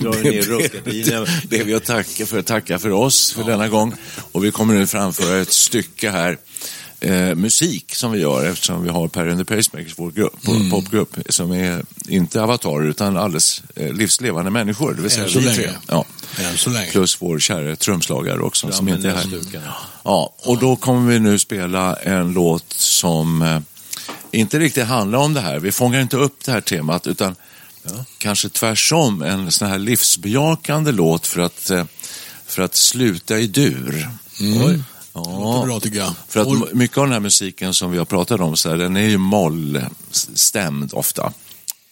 Drar 0.00 0.22
ner 0.22 0.42
rullgardinen. 0.42 1.26
ber 1.50 1.64
vi 1.64 1.74
att 1.74 1.84
tacka 1.84 2.26
för, 2.26 2.42
tacka 2.42 2.78
för 2.78 2.90
oss 2.90 3.32
för 3.32 3.44
denna 3.44 3.68
gång. 3.68 3.94
Och 4.32 4.44
vi 4.44 4.50
kommer 4.50 4.74
nu 4.74 4.86
framföra 4.86 5.40
ett 5.40 5.52
stycke 5.52 6.10
här. 6.10 6.38
Eh, 7.00 7.34
musik 7.34 7.94
som 7.94 8.12
vi 8.12 8.20
gör 8.20 8.46
eftersom 8.46 8.82
vi 8.82 8.90
har 8.90 9.08
Per 9.08 9.26
and 9.26 9.46
the 9.46 9.56
Pacemakers, 9.56 9.94
vår 9.96 10.10
grupp, 10.10 10.34
vår 10.40 10.70
popgrupp, 10.70 11.16
som 11.28 11.52
är 11.52 11.82
inte 12.08 12.42
avatarer 12.42 12.88
utan 12.88 13.16
alldeles 13.16 13.62
eh, 13.76 13.92
livslevande 13.92 14.50
människor. 14.50 14.94
Det 14.94 15.02
vill 15.02 15.10
säga 15.10 15.24
Än 15.24 15.30
så 15.30 15.38
vi 15.38 15.44
länge. 15.44 15.70
Ja. 15.88 16.04
Så 16.56 16.70
länge. 16.70 16.90
Plus 16.90 17.22
vår 17.22 17.38
kära 17.38 17.76
trumslagare 17.76 18.40
också 18.40 18.72
som 18.72 18.84
med 18.84 18.94
inte 18.94 19.08
är 19.08 19.12
här. 19.14 19.24
näsduken. 19.24 19.62
Ja, 20.04 20.34
och 20.38 20.58
då 20.58 20.76
kommer 20.76 21.12
vi 21.12 21.18
nu 21.18 21.38
spela 21.38 21.96
en 21.96 22.32
låt 22.32 22.72
som 22.72 23.42
eh, 23.42 23.60
inte 24.34 24.58
riktigt 24.58 24.84
handlar 24.84 25.18
om 25.18 25.34
det 25.34 25.40
här. 25.40 25.58
Vi 25.58 25.72
fångar 25.72 26.00
inte 26.00 26.16
upp 26.16 26.44
det 26.44 26.52
här 26.52 26.60
temat 26.60 27.06
utan 27.06 27.36
kanske 28.18 28.48
tvärsom 28.48 29.22
en 29.22 29.50
sån 29.52 29.68
här 29.68 29.78
livsbejakande 29.78 30.92
låt 30.92 31.26
för 31.26 31.40
att, 31.40 31.70
eh, 31.70 31.84
för 32.46 32.62
att 32.62 32.74
sluta 32.74 33.38
i 33.38 33.46
dur. 33.46 34.08
Mm. 34.40 34.84
Ja, 35.12 35.62
Bra 35.66 35.80
tycker 35.80 35.98
jag. 35.98 36.14
för 36.28 36.40
att 36.40 36.72
mycket 36.72 36.98
av 36.98 37.04
den 37.04 37.12
här 37.12 37.20
musiken 37.20 37.74
som 37.74 37.90
vi 37.90 37.98
har 37.98 38.04
pratat 38.04 38.40
om, 38.40 38.56
så 38.56 38.70
här, 38.70 38.76
den 38.76 38.96
är 38.96 39.08
ju 39.08 39.18
mollstämd 39.18 40.94
ofta. 40.94 41.32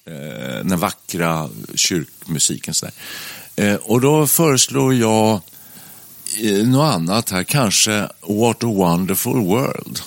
Eh, 0.07 0.65
den 0.65 0.79
vackra 0.79 1.49
kyrkmusiken. 1.75 2.75
Så. 2.75 2.87
Eh, 3.57 3.75
och 3.75 4.01
då 4.01 4.27
föreslår 4.27 4.95
jag 4.95 5.41
eh, 6.43 6.67
något 6.69 6.95
annat 6.95 7.31
här, 7.31 7.43
kanske 7.43 8.09
What 8.21 8.65
a 8.65 8.67
wonderful 8.67 9.45
world. 9.45 10.01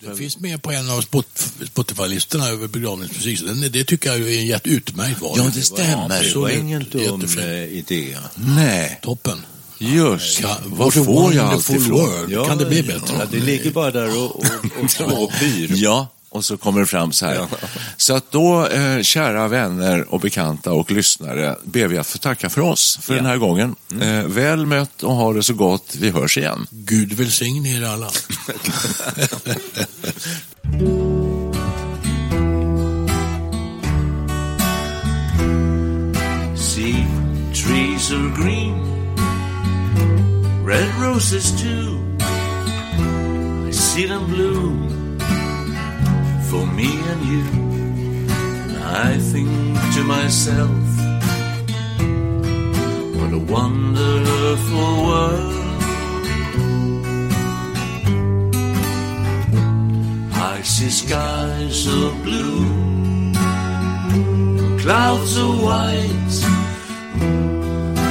Det 0.00 0.16
finns 0.16 0.38
med 0.38 0.62
på 0.62 0.70
en 0.72 0.90
av 0.90 1.00
Spot- 1.00 1.52
Spotify-listorna 1.66 2.48
över 2.48 2.68
begravningsmusik. 2.68 3.38
Så 3.38 3.44
den, 3.44 3.60
det 3.72 3.84
tycker 3.84 4.10
jag 4.10 4.20
är 4.32 4.38
en 4.38 4.46
jätte 4.46 4.68
utmärkt 4.70 5.20
val. 5.20 5.34
Ja, 5.38 5.50
det 5.54 5.62
stämmer. 5.62 6.22
Det 6.22 6.36
var 6.38 6.48
ingen 6.48 6.86
dum 6.92 7.24
eh, 7.38 7.64
idé. 7.64 8.16
Nej, 8.34 8.98
Toppen. 9.02 9.38
just 9.78 10.40
Ja, 10.40 10.58
Var 10.66 10.90
får 10.90 11.34
jag 11.34 11.46
allt 11.46 11.70
ifrån? 11.70 11.88
world. 11.90 12.46
Kan 12.48 12.58
det 12.58 12.66
bli 12.66 12.82
bättre? 12.82 13.14
Ja, 13.18 13.24
det 13.30 13.40
ligger 13.40 13.70
bara 13.70 13.90
där 13.90 14.18
och, 14.18 14.36
och, 14.36 14.44
och, 15.00 15.12
och 15.22 15.32
pyr. 15.40 15.70
Ja, 15.74 16.08
och 16.28 16.44
så 16.44 16.56
kommer 16.56 16.80
det 16.80 16.86
fram 16.86 17.12
så 17.12 17.26
här. 17.26 17.46
Så 17.96 18.14
att 18.14 18.30
då, 18.32 18.66
eh, 18.66 19.02
kära 19.02 19.48
vänner 19.48 20.14
och 20.14 20.20
bekanta 20.20 20.72
och 20.72 20.90
lyssnare, 20.90 21.56
ber 21.64 21.86
vi 21.88 21.98
att 21.98 22.06
få 22.06 22.18
tacka 22.18 22.50
för 22.50 22.60
oss 22.60 22.98
för 23.02 23.14
den 23.14 23.26
här 23.26 23.36
gången. 23.36 23.74
Eh, 24.00 24.22
väl 24.24 24.66
mött 24.66 25.02
och 25.02 25.14
ha 25.14 25.32
det 25.32 25.42
så 25.42 25.54
gott. 25.54 25.94
Vi 25.98 26.10
hörs 26.10 26.38
igen. 26.38 26.66
Gud 26.70 27.12
välsigne 27.12 27.76
er 27.78 27.82
alla. 27.84 28.10
See, 36.56 37.06
trees 37.52 38.12
are 38.12 38.34
green, 38.34 39.14
red 40.64 40.92
roses 40.96 41.52
too. 41.60 42.16
I 42.20 43.70
see 43.70 44.06
them 44.06 44.26
bloom 44.26 45.18
for 46.50 46.66
me 46.66 46.90
and 47.10 47.24
you. 47.24 47.44
And 48.30 48.78
I 48.78 49.16
think 49.18 49.48
to 49.94 50.02
myself, 50.02 50.70
what 53.16 53.32
a 53.32 53.38
wonderful 53.38 55.04
world. 55.06 55.69
I 60.42 60.62
see 60.62 60.88
skies 60.88 61.86
of 61.86 62.22
blue, 62.22 62.64
clouds 64.78 65.36
of 65.36 65.62
white. 65.62 66.36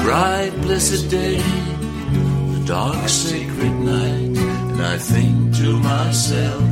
Bright, 0.03 0.51
blessed 0.61 1.09
day, 1.09 1.37
the 2.53 2.63
dark, 2.67 3.09
sacred 3.09 3.71
night, 3.71 4.37
and 4.37 4.79
I 4.79 4.99
think 4.99 5.55
to 5.57 5.79
myself, 5.79 6.69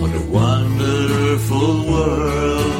what 0.00 0.12
a 0.22 0.24
wonderful 0.40 1.84
world. 1.92 2.74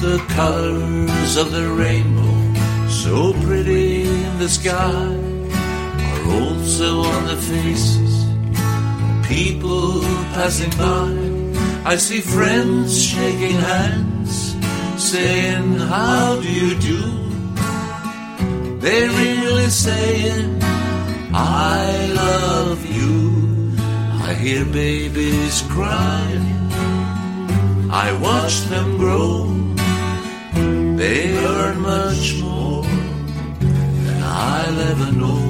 The 0.00 0.18
colors 0.30 1.36
of 1.36 1.52
the 1.52 1.68
rainbow, 1.68 2.88
so 2.88 3.34
pretty 3.44 4.04
in 4.08 4.38
the 4.38 4.48
sky, 4.48 5.29
are 6.20 6.32
also 6.32 7.00
on 7.02 7.26
the 7.26 7.36
faces 7.36 8.24
of 8.28 9.26
people 9.28 10.00
passing 10.34 10.70
by. 10.70 11.90
I 11.92 11.96
see 11.96 12.20
friends 12.20 13.02
shaking 13.02 13.56
hands, 13.56 14.56
saying, 14.98 15.74
How 15.78 16.40
do 16.40 16.52
you 16.52 16.74
do? 16.78 17.00
They're 18.80 19.10
really 19.10 19.70
saying, 19.70 20.60
I 21.32 22.12
love 22.14 22.84
you. 22.86 23.72
I 24.22 24.34
hear 24.34 24.64
babies 24.64 25.62
crying. 25.68 26.70
I 27.90 28.12
watch 28.20 28.60
them 28.72 28.96
grow. 28.98 29.46
They 30.96 31.34
learn 31.34 31.80
much 31.80 32.40
more 32.40 32.82
than 32.82 34.22
I'll 34.22 34.80
ever 34.80 35.12
know. 35.12 35.49